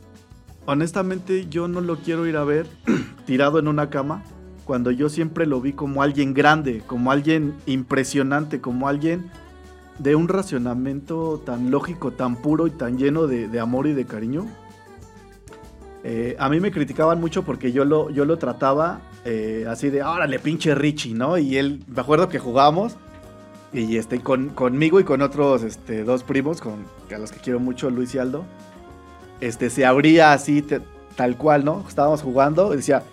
[0.65, 2.67] honestamente yo no lo quiero ir a ver
[3.25, 4.23] tirado en una cama
[4.63, 9.29] cuando yo siempre lo vi como alguien grande, como alguien impresionante, como alguien
[9.99, 14.05] de un racionamiento tan lógico, tan puro y tan lleno de, de amor y de
[14.05, 14.45] cariño.
[16.03, 20.03] Eh, a mí me criticaban mucho porque yo lo, yo lo trataba eh, así de,
[20.03, 21.37] órale, pinche Richie, ¿no?
[21.37, 22.95] Y él, me acuerdo que jugábamos
[23.73, 27.59] y este, con, conmigo y con otros este, dos primos, con, a los que quiero
[27.59, 28.45] mucho, Luis y Aldo,
[29.41, 30.65] este, se abría así,
[31.17, 31.83] tal cual, ¿no?
[31.89, 33.03] Estábamos jugando y decía,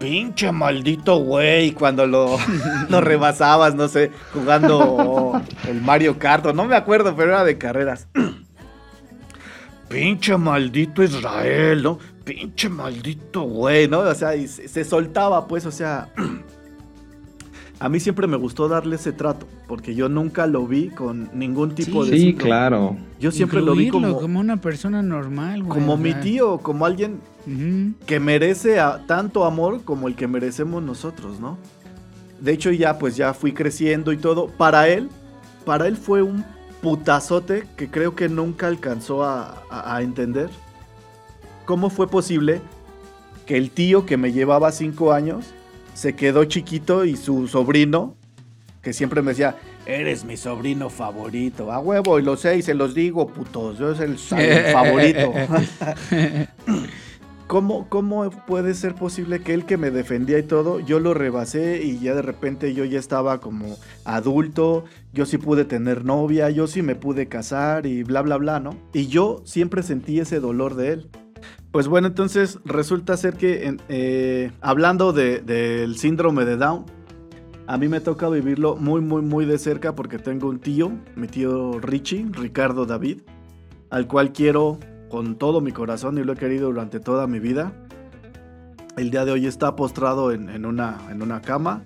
[0.00, 2.36] pinche maldito güey, cuando lo,
[2.88, 8.08] lo rebasabas, no sé, jugando el Mario Kart, no me acuerdo, pero era de carreras.
[9.88, 11.98] Pinche maldito Israel, ¿no?
[12.34, 14.00] Pinche maldito güey, ¿no?
[14.00, 16.08] O sea, y se, se soltaba, pues, o sea.
[17.82, 21.74] A mí siempre me gustó darle ese trato, porque yo nunca lo vi con ningún
[21.74, 22.10] tipo Sí.
[22.10, 22.44] de Sí, síndrome.
[22.48, 22.96] claro.
[23.18, 25.78] Yo siempre lo vi Incluirlo como, una persona normal, güey.
[25.80, 27.20] como mi tío, como alguien
[28.04, 31.56] que merece a- tanto amor como el que merecemos nosotros, ¿no?
[32.38, 34.48] De hecho ya pues ya fui creciendo y todo.
[34.48, 35.08] Para él,
[35.64, 36.44] para él fue un
[36.82, 40.50] putazote que creo que nunca alcanzó a, a- a entender.
[41.70, 42.60] ¿Cómo fue posible
[43.46, 45.54] que el tío que me llevaba cinco años
[45.94, 48.16] se quedó chiquito y su sobrino,
[48.82, 49.56] que siempre me decía,
[49.86, 53.92] eres mi sobrino favorito, a huevo, y lo sé y se los digo, putos, yo
[53.92, 55.32] es el, el favorito.
[57.46, 61.84] ¿Cómo, ¿Cómo puede ser posible que él que me defendía y todo, yo lo rebasé
[61.84, 66.66] y ya de repente yo ya estaba como adulto, yo sí pude tener novia, yo
[66.66, 68.74] sí me pude casar y bla, bla, bla, ¿no?
[68.92, 71.10] Y yo siempre sentí ese dolor de él.
[71.72, 76.84] Pues bueno, entonces resulta ser que eh, hablando del síndrome de Down,
[77.68, 81.28] a mí me toca vivirlo muy, muy, muy de cerca porque tengo un tío, mi
[81.28, 83.20] tío Richie, Ricardo David,
[83.88, 87.72] al cual quiero con todo mi corazón y lo he querido durante toda mi vida.
[88.96, 91.84] El día de hoy está postrado en, una, en una cama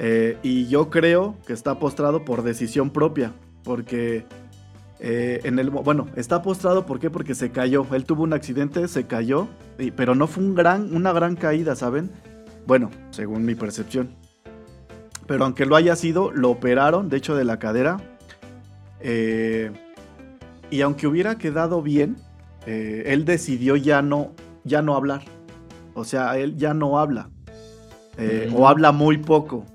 [0.00, 3.32] eh, y yo creo que está postrado por decisión propia,
[3.62, 4.26] porque
[4.98, 7.10] eh, en el bueno está postrado ¿por qué?
[7.10, 7.86] porque se cayó.
[7.92, 9.48] Él tuvo un accidente, se cayó,
[9.94, 12.10] pero no fue un gran, una gran caída, ¿saben?
[12.66, 14.10] Bueno, según mi percepción.
[15.26, 17.98] Pero aunque lo haya sido, lo operaron, de hecho, de la cadera.
[19.00, 19.70] Eh,
[20.70, 22.16] y aunque hubiera quedado bien,
[22.66, 24.32] eh, él decidió ya no,
[24.64, 25.22] ya no hablar.
[25.94, 27.30] O sea, él ya no habla.
[28.54, 29.66] O habla muy poco.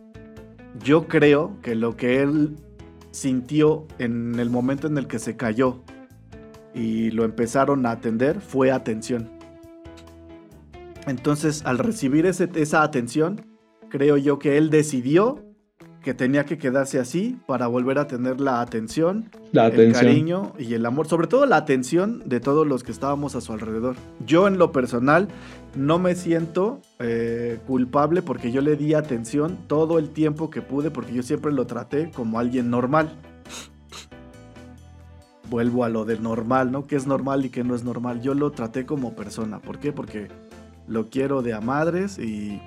[0.84, 2.55] Yo creo que lo que él
[3.12, 5.84] sintió en el momento en el que se cayó
[6.74, 9.30] y lo empezaron a atender fue atención.
[11.07, 13.45] Entonces, al recibir esa atención,
[13.89, 15.43] creo yo que él decidió
[16.01, 20.85] que tenía que quedarse así para volver a tener la atención, el cariño y el
[20.85, 23.95] amor, sobre todo la atención de todos los que estábamos a su alrededor.
[24.25, 25.27] Yo en lo personal
[25.75, 30.89] no me siento eh, culpable porque yo le di atención todo el tiempo que pude
[30.89, 33.11] porque yo siempre lo traté como alguien normal.
[35.49, 36.87] Vuelvo a lo de normal, ¿no?
[36.87, 38.21] ¿Qué es normal y qué no es normal?
[38.21, 39.59] Yo lo traté como persona.
[39.59, 39.91] ¿Por qué?
[39.91, 40.29] Porque
[40.87, 42.59] lo quiero de a madres y,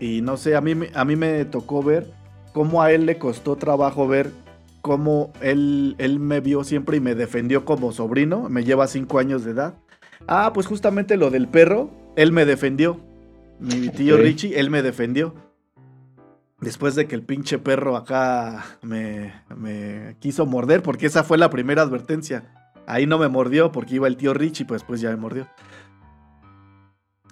[0.00, 2.17] y no sé, a mí, a mí me tocó ver
[2.58, 4.32] cómo a él le costó trabajo ver
[4.80, 9.44] cómo él, él me vio siempre y me defendió como sobrino, me lleva cinco años
[9.44, 9.74] de edad.
[10.26, 12.98] Ah, pues justamente lo del perro, él me defendió.
[13.60, 15.36] Mi tío Richie, él me defendió.
[16.60, 21.50] Después de que el pinche perro acá me, me quiso morder, porque esa fue la
[21.50, 22.72] primera advertencia.
[22.88, 25.46] Ahí no me mordió porque iba el tío Richie, pues después ya me mordió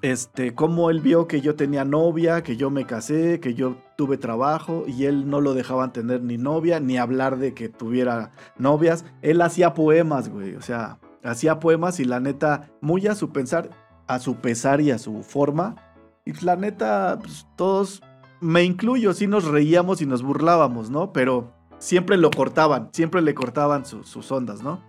[0.03, 4.19] este, cómo él vio que yo tenía novia, que yo me casé, que yo tuve
[4.19, 9.05] trabajo y él no lo dejaban tener ni novia, ni hablar de que tuviera novias.
[9.23, 13.71] Él hacía poemas, güey, o sea, hacía poemas y la neta, muy a su pensar,
[14.07, 15.77] a su pesar y a su forma.
[16.25, 18.03] Y la neta, pues, todos,
[18.41, 21.13] me incluyo, sí nos reíamos y nos burlábamos, ¿no?
[21.13, 24.81] Pero siempre lo cortaban, siempre le cortaban sus ondas, ¿no?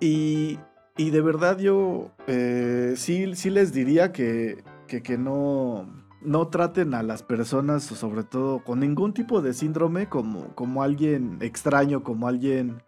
[0.00, 0.58] Y
[0.96, 5.88] y de verdad yo eh, sí, sí les diría que, que, no,
[6.24, 11.38] no traten a las personas, sobre todo con ningún tipo de síndrome, como, como alguien
[11.40, 12.82] extraño, como alguien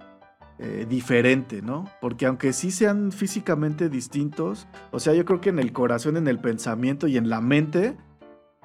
[0.58, 1.84] eh, diferente, ¿no?
[2.00, 6.28] Porque aunque sí sean físicamente distintos, o sea, yo creo que en el corazón, en
[6.28, 7.96] el pensamiento y en la mente,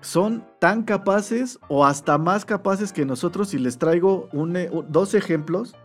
[0.01, 3.53] son tan capaces o hasta más capaces que nosotros.
[3.53, 4.29] Y les traigo
[4.89, 5.75] dos ejemplos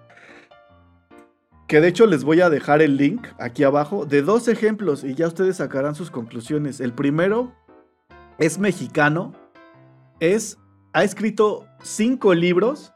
[1.67, 5.15] que de hecho les voy a dejar el link aquí abajo de dos ejemplos y
[5.15, 6.81] ya ustedes sacarán sus conclusiones.
[6.81, 7.53] El primero
[8.39, 9.33] es mexicano,
[10.21, 10.59] es,
[10.93, 12.93] ha escrito cinco libros,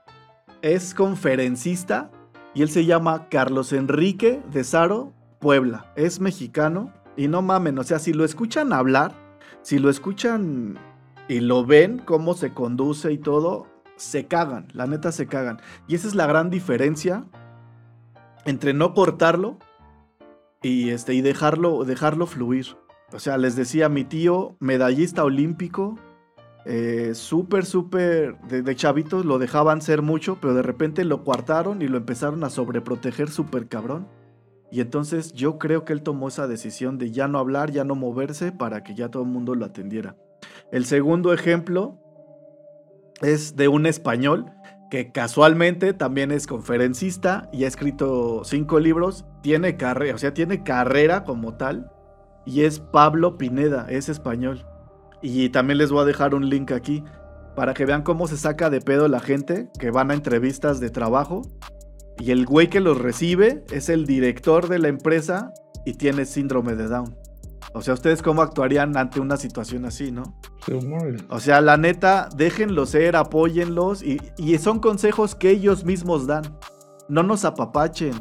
[0.62, 2.10] es conferencista
[2.54, 5.92] y él se llama Carlos Enrique de Saro Puebla.
[5.96, 9.12] Es mexicano y no mamen, o sea, si lo escuchan hablar,
[9.62, 10.78] si lo escuchan
[11.28, 13.66] y lo ven, cómo se conduce y todo,
[13.96, 15.60] se cagan, la neta se cagan.
[15.86, 17.24] Y esa es la gran diferencia
[18.44, 19.58] entre no cortarlo
[20.62, 22.76] y, este, y dejarlo, dejarlo fluir.
[23.12, 25.98] O sea, les decía, mi tío, medallista olímpico,
[26.64, 31.88] eh, súper, súper, de, chavitos lo dejaban ser mucho, pero de repente lo coartaron y
[31.88, 34.06] lo empezaron a sobreproteger súper cabrón.
[34.70, 37.94] Y entonces yo creo que él tomó esa decisión de ya no hablar, ya no
[37.94, 40.16] moverse, para que ya todo el mundo lo atendiera.
[40.70, 41.98] El segundo ejemplo
[43.20, 44.46] es de un español
[44.90, 49.76] que casualmente también es conferencista y ha escrito cinco libros, tiene
[50.14, 51.90] o sea, tiene carrera como tal,
[52.44, 54.66] y es Pablo Pineda, es español.
[55.22, 57.04] Y también les voy a dejar un link aquí
[57.54, 60.90] para que vean cómo se saca de pedo la gente que van a entrevistas de
[60.90, 61.42] trabajo.
[62.18, 65.52] Y el güey que los recibe es el director de la empresa
[65.84, 67.16] y tiene síndrome de Down.
[67.72, 70.36] O sea, ¿ustedes cómo actuarían ante una situación así, no?
[71.28, 76.42] O sea, la neta, déjenlos ser, apóyenlos y, y son consejos que ellos mismos dan.
[77.08, 78.14] No nos apapachen,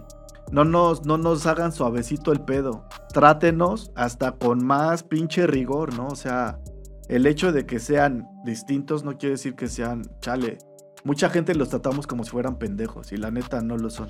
[0.52, 2.86] no nos, no nos hagan suavecito el pedo.
[3.14, 6.08] Trátenos hasta con más pinche rigor, ¿no?
[6.08, 6.60] O sea,
[7.08, 10.58] el hecho de que sean distintos no quiere decir que sean chale.
[11.04, 14.10] Mucha gente los tratamos como si fueran pendejos y la neta no lo son.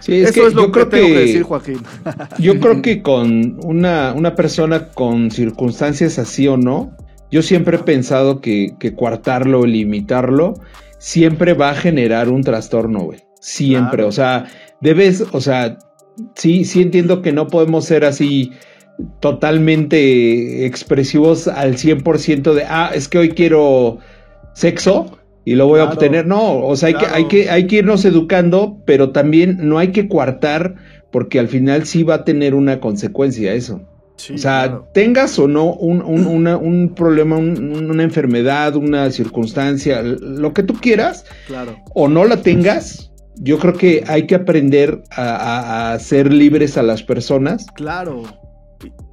[0.00, 1.82] Sí, es Eso que es lo yo que creo tengo que que decir, Joaquín.
[2.38, 6.96] Yo creo que con una, una persona con circunstancias así o no,
[7.30, 10.54] yo siempre he pensado que, que coartarlo, limitarlo,
[10.98, 13.20] siempre va a generar un trastorno, güey.
[13.42, 13.96] Siempre.
[13.98, 14.08] Claro.
[14.08, 14.46] O sea,
[14.80, 15.76] debes, o sea,
[16.36, 18.52] sí, sí entiendo que no podemos ser así
[19.20, 23.98] totalmente expresivos al 100% de, ah, es que hoy quiero
[24.54, 26.26] sexo y lo voy a obtener.
[26.26, 29.88] No, o sea, hay, que, hay, que, hay que irnos educando, pero también no hay
[29.88, 30.76] que coartar
[31.10, 33.82] porque al final sí va a tener una consecuencia eso.
[34.16, 34.88] Sí, o sea, claro.
[34.94, 40.62] tengas o no un, un- una- un problema, un- una enfermedad, una circunstancia, lo que
[40.62, 41.76] tú quieras, claro.
[41.94, 46.76] o no la tengas, yo creo que hay que aprender a, a- a ser libres
[46.76, 47.66] a las personas.
[47.74, 48.22] Claro.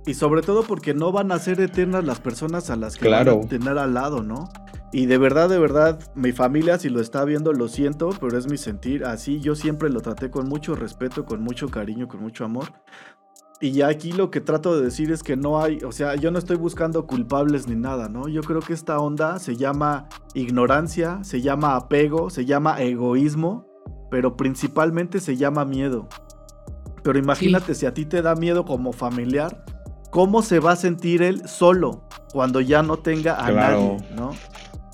[0.05, 3.05] Y, y sobre todo porque no van a ser eternas las personas a las que
[3.05, 3.37] Claro.
[3.37, 4.49] van a tener al lado, ¿no?
[4.91, 8.49] Y de verdad, de verdad, mi familia, si lo está viendo, lo siento, pero es
[8.49, 9.05] mi sentir.
[9.05, 12.65] Así yo siempre lo traté con mucho respeto, con mucho cariño, con mucho amor.
[13.61, 16.31] Y ya aquí lo que trato de decir es que no hay, o sea, yo
[16.31, 18.27] no estoy buscando culpables ni nada, ¿no?
[18.29, 23.67] Yo creo que esta onda se llama ignorancia, se llama apego, se llama egoísmo,
[24.09, 26.07] pero principalmente se llama miedo.
[27.03, 29.63] Pero imagínate si a ti te da miedo como familiar,
[30.11, 33.97] ¿cómo se va a sentir él solo cuando ya no tenga a Claro.
[33.97, 34.31] nadie, ¿no?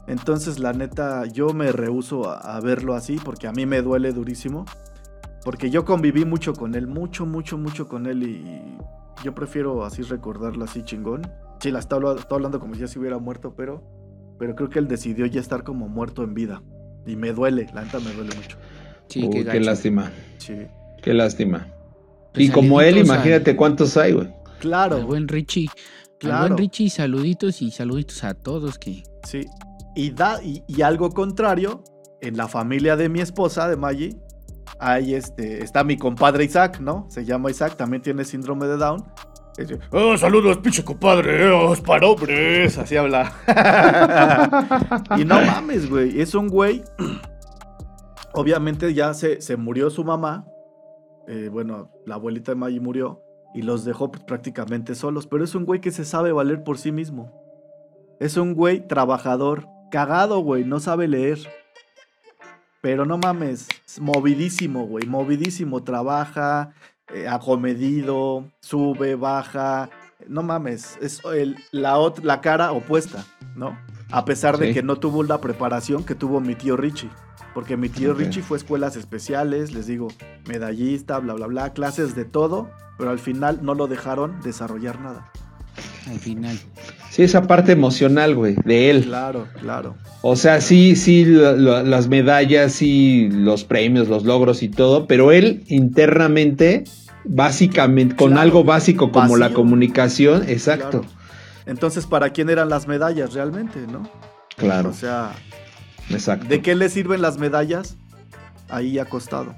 [0.08, 4.14] Entonces, la neta, yo me rehuso a, a verlo así porque a mí me duele
[4.14, 4.66] durísimo.
[5.44, 8.78] Porque yo conviví mucho con él, mucho, mucho, mucho con él y
[9.24, 11.22] yo prefiero así recordarlo así chingón.
[11.60, 13.84] Sí, la está, habla- está hablando como si ya se hubiera muerto, pero,
[14.40, 16.62] pero creo que él decidió ya estar como muerto en vida.
[17.08, 18.58] Y me duele, la neta me duele mucho.
[19.08, 20.56] Sí, Uy, qué, lástima, Sí.
[21.02, 21.68] qué lástima.
[22.34, 24.28] Pues y como él, imagínate al- cuántos hay, güey.
[24.60, 24.98] Claro.
[24.98, 25.68] Al buen Richie.
[25.70, 26.40] Al Claro.
[26.48, 29.42] buen Richie, saluditos y saluditos a todos que Sí.
[29.96, 31.84] Y, da, y, y algo contrario,
[32.22, 34.18] en la familia de mi esposa, de Maggie,
[34.80, 37.06] hay este, está mi compadre Isaac, ¿no?
[37.10, 39.04] Se llama Isaac, también tiene síndrome de Down.
[39.92, 42.78] Oh, saludos, pinche compadre, oh, es para hombres.
[42.78, 43.32] Así habla.
[45.18, 46.20] y no mames, güey.
[46.20, 46.84] Es un güey.
[48.36, 50.46] Obviamente ya se, se murió su mamá.
[51.28, 53.22] eh, bueno, la abuelita de Maggie murió.
[53.54, 55.28] Y los dejó pues, prácticamente solos.
[55.28, 57.32] Pero es un güey que se sabe valer por sí mismo.
[58.20, 59.68] Es un güey trabajador.
[59.92, 60.66] Cagado, güey.
[60.66, 61.40] No sabe leer.
[62.82, 63.68] Pero no mames.
[63.88, 65.06] es movidísimo, güey.
[65.08, 65.84] Movidísimo.
[65.84, 66.74] Trabaja.
[67.14, 68.46] eh, acomedido.
[68.62, 69.90] Sube, baja.
[70.28, 70.98] No mames.
[71.02, 73.26] Es el- la, la cara opuesta,
[73.56, 73.78] ¿no?
[74.12, 74.74] A pesar de Sí.
[74.74, 77.10] que no tuvo la preparación que tuvo mi tío Richie.
[77.56, 78.14] Porque mi tío.
[78.14, 80.10] Richie fue a escuelas especiales, les digo,
[80.48, 85.32] medallista, bla, bla, bla, clases de todo, pero al final no lo dejaron desarrollar nada.
[86.08, 86.58] al final.
[87.10, 89.04] Sí, esa parte emocional, güey, de él.
[89.06, 89.96] Claro, claro.
[90.22, 95.08] O sea, sí, sí, la- la- las medallas, sí, los premios, los logros y todo,
[95.08, 96.84] pero él internamente,
[97.26, 101.02] básicamente, con Claro, algo básico como la comunicación, exacto.
[101.02, 101.16] Claro.
[101.66, 104.08] Entonces, ¿para quién eran las medallas realmente, no?
[104.58, 105.32] Claro, O sea,
[106.10, 106.48] exacto.
[106.48, 107.98] ¿de qué le sirven las medallas?
[108.70, 109.56] Ahí acostado.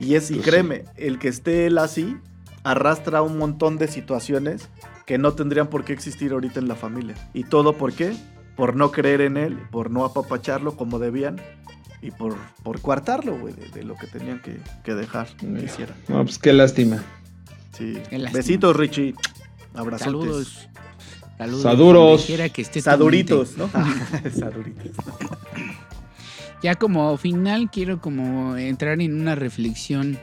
[0.00, 0.50] Y es, y Pues sí.
[0.50, 2.16] créeme, el que esté él así,
[2.64, 4.68] arrastra un montón de situaciones
[5.06, 7.14] que no tendrían por qué existir ahorita en la familia.
[7.34, 8.14] ¿Y todo por qué?
[8.56, 11.40] Por no creer en él, por no apapacharlo como debían
[12.02, 15.94] y por, por coartarlo, güey, de, de lo que tenían que, que dejar que hiciera.
[16.08, 17.02] No, pues qué lástima.
[17.76, 17.94] Sí.
[18.10, 18.38] Qué lástima.
[18.38, 19.14] Besitos, Richie.
[19.74, 20.04] Abrazotes.
[20.04, 20.68] Saludos.
[21.38, 21.62] Saludos.
[21.62, 22.26] Saduros.
[22.52, 23.56] que esté tu Saduritos.
[23.56, 23.70] ¿no?
[24.38, 24.92] Saduritos.
[26.62, 30.18] Ya como final quiero como entrar en una reflexión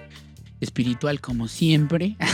[0.60, 2.18] espiritual como siempre.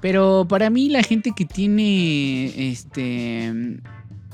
[0.00, 3.80] Pero para mí la gente que tiene este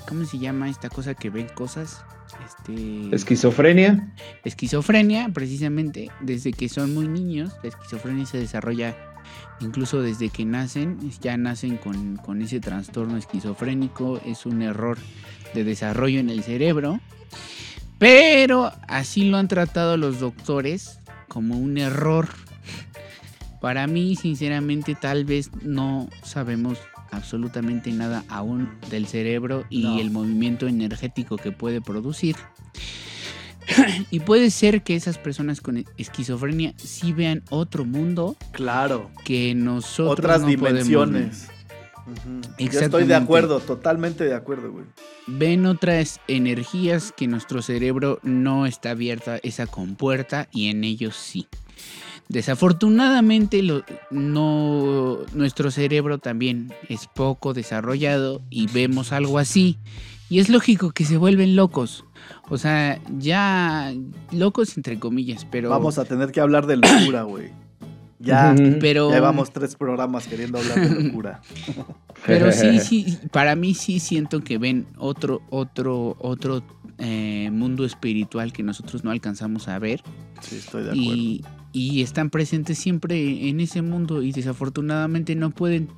[0.09, 2.05] ¿cómo se llama esta cosa que ven cosas?
[2.47, 4.15] Este Esquizofrenia.
[4.45, 8.97] esquizofrenia, precisamente, desde que son muy niños, la esquizofrenia se desarrolla
[9.61, 14.99] incluso desde que nacen, ya nacen con, con ese trastorno esquizofrénico, es un error
[15.55, 17.01] de desarrollo en el cerebro,
[17.99, 22.29] pero así lo han tratado los doctores como un error.
[23.61, 26.79] Para mí, sinceramente, tal vez no sabemos
[27.11, 29.99] absolutamente nada aún del cerebro y No.
[29.99, 32.37] el movimiento energético que puede producir.
[34.11, 39.11] y puede ser que esas personas con esquizofrenia sí vean otro mundo Claro.
[39.25, 41.45] que nosotros Otras no podemos dimensiones.
[41.45, 41.53] Ujú.
[42.59, 44.85] Yo estoy de acuerdo, totalmente de acuerdo, güey.
[45.27, 51.47] Ven otras energías que nuestro cerebro no está abierta esa compuerta y en ellos sí.
[52.29, 59.79] Desafortunadamente lo- no, nuestro cerebro también es poco desarrollado y vemos algo así
[60.31, 62.05] Y es lógico que se vuelven locos.
[62.51, 63.95] O sea, ya
[64.31, 65.71] locos entre comillas, pero...
[65.71, 67.51] Vamos a tener que hablar de locura, güey.
[68.21, 69.11] Ya, pero...
[69.11, 71.41] llevamos tres programas queriendo hablar de locura.
[72.27, 76.65] Pero sí, sí, para mí sí siento que ven otro, otro, otro
[76.99, 80.03] eh, mundo espiritual que nosotros no alcanzamos a ver
[80.41, 81.15] Sí, estoy de acuerdo.
[81.15, 85.89] y, y están presentes siempre en ese mundo y desafortunadamente no pueden,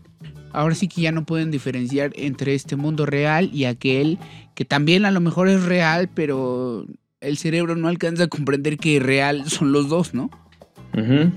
[0.53, 4.19] ahora sí que ya no pueden diferenciar entre este mundo real y aquel
[4.55, 6.85] que también a lo mejor es real, pero
[7.23, 10.29] el cerebro no alcanza a comprender que real son los dos, ¿no?
[10.95, 11.33] Ujú.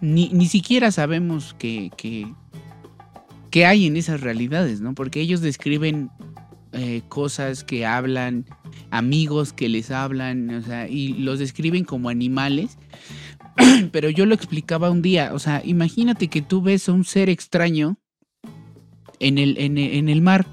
[0.00, 4.94] Ni, ni siquiera sabemos que, que, hay en esas realidades, ¿no?
[4.94, 6.10] Porque ellos describen
[6.72, 8.46] eh, cosas que hablan,
[8.90, 12.78] amigos que les hablan, o sea, y los describen como animales.
[13.92, 17.28] Pero yo lo explicaba un día, o sea, imagínate que tú ves a un ser
[17.28, 17.96] extraño
[19.20, 20.46] en el, en el mar.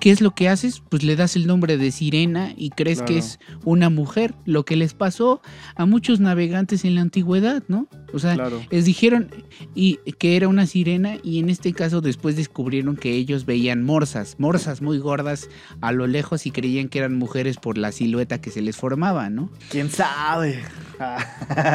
[0.00, 0.82] ¿Qué es lo que haces?
[0.88, 4.76] Pues le das el nombre de sirena y crees que es una mujer, lo que
[4.76, 5.40] les pasó
[5.76, 7.86] a muchos navegantes en la antigüedad, ¿no?
[8.12, 8.60] O sea, Claro.
[8.70, 9.30] les dijeron
[9.74, 14.36] y que era una sirena y en este caso después descubrieron que ellos veían morsas,
[14.38, 15.48] morsas muy gordas
[15.80, 19.30] a lo lejos y creían que eran mujeres por la silueta que se les formaba,
[19.30, 19.50] ¿no?
[19.70, 20.62] ¿Quién sabe?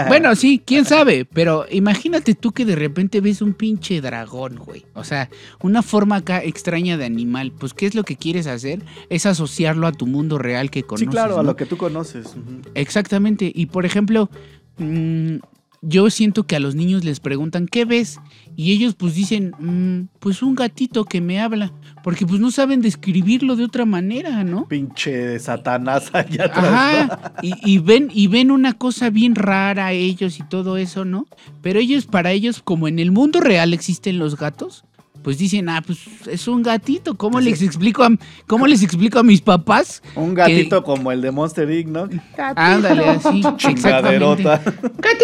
[0.08, 4.86] Bueno, sí, quién sabe, pero imagínate tú que de repente ves un pinche dragón, güey.
[4.94, 5.30] O sea,
[5.62, 7.52] una forma acá extraña de animal.
[7.52, 8.84] Pues, ¿qué es lo que quieres hacer?
[9.10, 11.10] Es asociarlo a tu mundo real que sí, conoces.
[11.10, 12.36] claro, a lo que tú conoces.
[12.74, 13.52] Exactamente.
[13.54, 14.30] Y por ejemplo,
[14.78, 15.38] mm,
[15.82, 18.20] yo siento que a los niños les preguntan, ¿qué ves?
[18.60, 21.72] Y ellos pues dicen, "Mm, pues un gatito que me habla.
[22.04, 24.68] Porque pues no saben describirlo de otra manera, ¿no?
[24.68, 26.66] Pinche Satanás allá atrás.
[26.66, 27.34] Ajá.
[27.42, 31.26] Y, y ven, y ven una cosa bien rara ellos y todo eso, ¿no?
[31.62, 34.84] Pero ellos, para ellos, como en el mundo real existen los gatos,
[35.24, 37.18] pues dicen, ah, pues es un gatito.
[37.18, 38.10] ¿Cómo les explico a,
[38.48, 40.02] cómo les explico a mis papás?
[40.16, 42.10] Un gatito como el de Monster Inc., ¿no?
[42.56, 43.42] Ándale, así.
[43.58, 44.62] Chingaderota.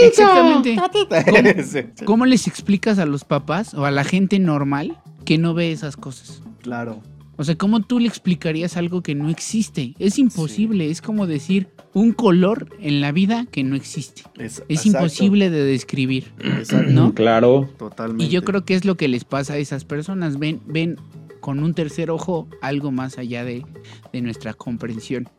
[0.01, 0.75] Exactamente.
[0.75, 5.71] ¿Cómo, cómo les explicas a los papás o a la gente normal que no ve
[5.71, 6.41] esas cosas?
[6.61, 7.01] Claro.
[7.37, 9.93] O sea, ¿cómo tú le explicarías algo que no existe?
[9.99, 14.23] Es imposible, es como decir un color en la vida que no existe.
[14.37, 16.31] Es, imposible de describir.
[16.39, 16.91] Exacto.
[16.91, 17.13] ¿no?
[17.13, 17.69] Claro.
[17.77, 18.25] Totalmente.
[18.25, 20.39] Y yo creo que es lo que les pasa a esas personas.
[20.39, 20.97] Ven, ven
[21.41, 23.65] con un tercer ojo algo más allá de,
[24.13, 25.29] de nuestra comprensión.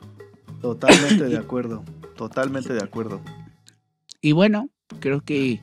[0.60, 1.84] Totalmente de acuerdo.
[2.16, 3.20] Totalmente de acuerdo.
[4.20, 4.70] Y bueno,
[5.00, 5.60] creo que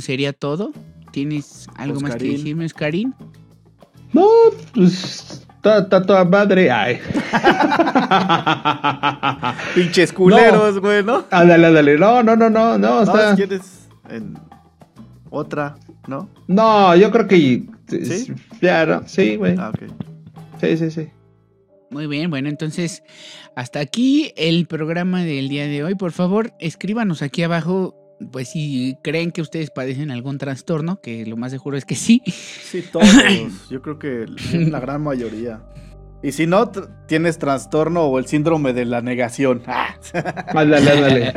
[0.00, 0.72] sería todo.
[1.12, 3.14] ¿Tienes algo más que decirme, Oscarín?
[4.12, 4.26] No,
[4.74, 6.70] pues está está toda madre.
[6.70, 7.00] Ay.
[9.74, 11.24] Pinches culeros, güey, ¿no?
[11.30, 11.98] Ándale, ándale.
[11.98, 12.80] No, no, no, no, no.
[12.88, 13.30] No, Está...
[13.30, 14.38] si quieres en
[15.30, 16.28] otra, ¿no?
[16.46, 17.64] No, yo creo que.
[17.88, 18.34] ¿Sí?
[18.60, 19.02] Ya, no.
[19.06, 19.56] Sí, güey.
[19.58, 19.90] Ah, ok.
[20.60, 21.08] Sí, sí, sí.
[21.90, 23.02] Muy bien, bueno, entonces
[23.56, 25.94] hasta aquí el programa del día de hoy.
[25.94, 27.94] Por favor, escríbanos aquí abajo,
[28.30, 32.22] pues si creen que ustedes padecen algún trastorno, que lo más seguro es que sí.
[32.26, 33.06] Sí, todos.
[33.70, 35.62] Yo creo que la gran mayoría.
[36.22, 36.70] Y si no,
[37.06, 39.62] tienes trastorno o el síndrome de la negación.
[39.70, 39.94] Ah.
[40.48, 41.26] Ándale, ándale.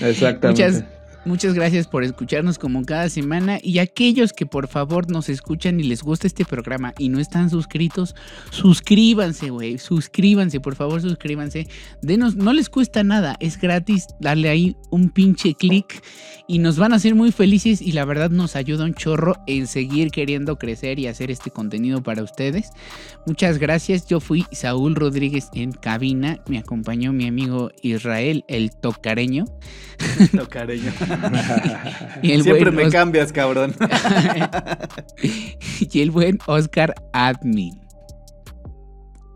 [0.00, 0.48] Exactamente.
[0.48, 0.84] Muchas,
[1.24, 5.84] muchas gracias por escucharnos como cada semana y aquellos que por favor nos escuchan y
[5.84, 8.14] les gusta este programa y no están suscritos,
[8.50, 11.68] suscríbanse, güey, suscríbanse, por favor, suscríbanse.
[12.02, 16.02] Denos, no les cuesta nada, es gratis, darle ahí un pinche clic
[16.48, 19.66] y nos van a hacer muy felices y la verdad nos ayuda un chorro en
[19.66, 22.70] seguir queriendo crecer y hacer este contenido para ustedes.
[23.26, 29.44] Muchas gracias, yo fui Saúl Rodríguez en cabina, me acompañó mi amigo Israel, el tocareño.
[30.32, 30.92] No, cariño.
[32.22, 33.74] Y el Siempre buen me Os- cambias, cabrón.
[35.80, 37.80] y el buen Oscar Admin.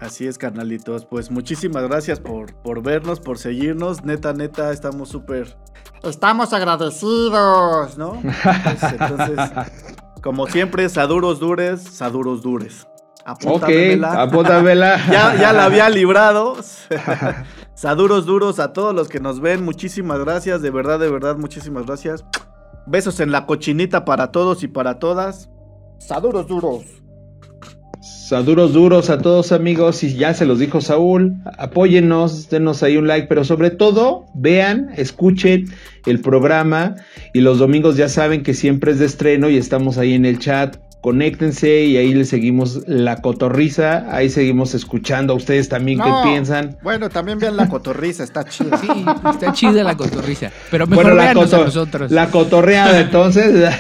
[0.01, 1.07] Así es, carnalitos.
[1.07, 4.05] Pues muchísimas gracias por, por vernos, por seguirnos.
[4.05, 5.57] Neta, neta, estamos súper.
[6.03, 8.21] Estamos agradecidos, ¿no?
[8.23, 9.39] Pues, entonces,
[10.23, 12.87] como siempre, saduros dures, saduros dures.
[13.29, 14.23] Ok, Apúntamela.
[14.23, 15.07] apúntamela.
[15.11, 16.57] ya, ya la había librado.
[17.75, 19.65] Saduros duros a todos los que nos ven.
[19.65, 20.63] Muchísimas gracias.
[20.63, 22.25] De verdad, de verdad, muchísimas gracias.
[22.87, 25.51] Besos en la cochinita para todos y para todas.
[25.99, 26.85] Saduros duros.
[28.01, 33.09] Saduros duros a todos amigos y ya se los dijo Saúl, apóyennos, denos ahí un
[33.09, 35.67] like, pero sobre todo vean, escuchen
[36.07, 36.95] el programa
[37.33, 40.39] y los domingos ya saben que siempre es de estreno y estamos ahí en el
[40.39, 40.77] chat,
[41.07, 46.25] conéctense y ahí les seguimos la cotorriza, ahí seguimos escuchando a ustedes también qué No.
[46.25, 46.79] piensan.
[46.83, 48.77] Bueno, también vean la cotorriza, está chido.
[48.77, 48.89] Sí,
[49.31, 50.51] está chida la cotorriza.
[50.69, 52.11] Pero mejor Bueno, la, a nosotros.
[52.11, 53.71] la cotorreada entonces.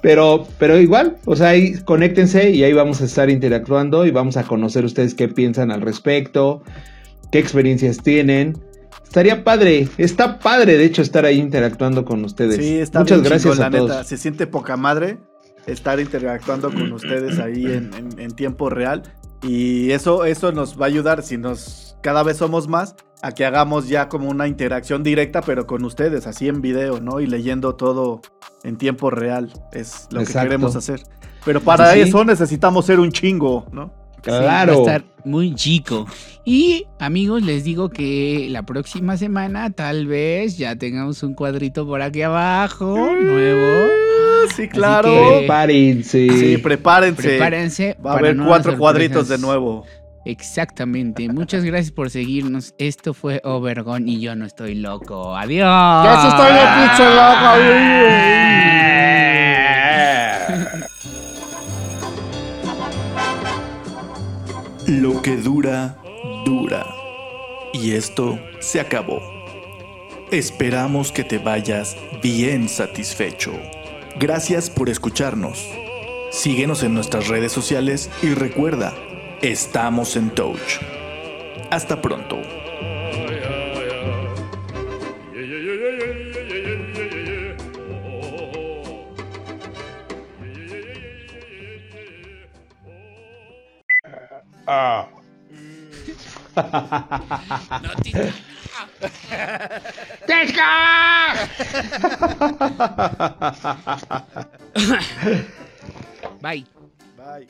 [0.00, 4.36] Pero, pero igual, o sea, ahí conéctense y ahí vamos a estar interactuando y vamos
[4.38, 6.62] a conocer ustedes qué piensan al respecto,
[7.32, 8.58] qué experiencias tienen.
[9.02, 12.56] Estaría padre, está padre de hecho estar ahí interactuando con ustedes.
[12.56, 13.90] Sí, está Muchas bien gracias a la todos.
[13.90, 14.04] neta.
[14.04, 15.18] Se siente poca madre
[15.66, 19.02] estar interactuando con ustedes ahí en, en- en tiempo real.
[19.42, 23.44] Y eso, eso nos va a ayudar si nos cada vez somos más a que
[23.46, 27.20] hagamos ya como una interacción directa, pero con ustedes, así en video, ¿no?
[27.20, 28.20] Y leyendo todo
[28.62, 29.50] en tiempo real.
[29.72, 30.46] Es lo que Exacto.
[30.48, 31.02] queremos hacer.
[31.44, 33.92] Pero para Sí, eso necesitamos ser un chingo, ¿no?
[34.22, 34.72] Sí, va a Claro.
[34.80, 36.06] estar muy chico.
[36.46, 42.00] Y amigos, les digo que la próxima semana tal vez ya tengamos un cuadrito por
[42.02, 43.88] aquí abajo, nuevo.
[44.54, 45.10] Sí, que- claro.
[45.38, 46.28] Prepárense.
[46.30, 47.22] Sí, prepárense.
[47.22, 47.96] Prepárense.
[48.04, 49.84] Va a haber cuatro cuadritos de nuevo.
[50.24, 51.28] Exactamente.
[51.28, 52.74] Muchas gracias por seguirnos.
[52.78, 55.36] Esto fue Overgon y yo no estoy loco.
[55.36, 55.66] Adiós.
[56.04, 57.04] Ya sí estoy de pinche
[64.86, 65.96] Lo que dura,
[66.44, 66.86] dura.
[67.72, 69.20] Y esto se acabó.
[70.30, 73.52] Esperamos que te vayas bien satisfecho.
[74.16, 75.68] Gracias por escucharnos.
[76.30, 78.94] Síguenos en nuestras redes sociales y recuerda,
[79.42, 80.78] estamos en Touch.
[81.70, 82.38] Hasta pronto.
[106.40, 106.64] Bye.
[107.16, 107.46] Bye.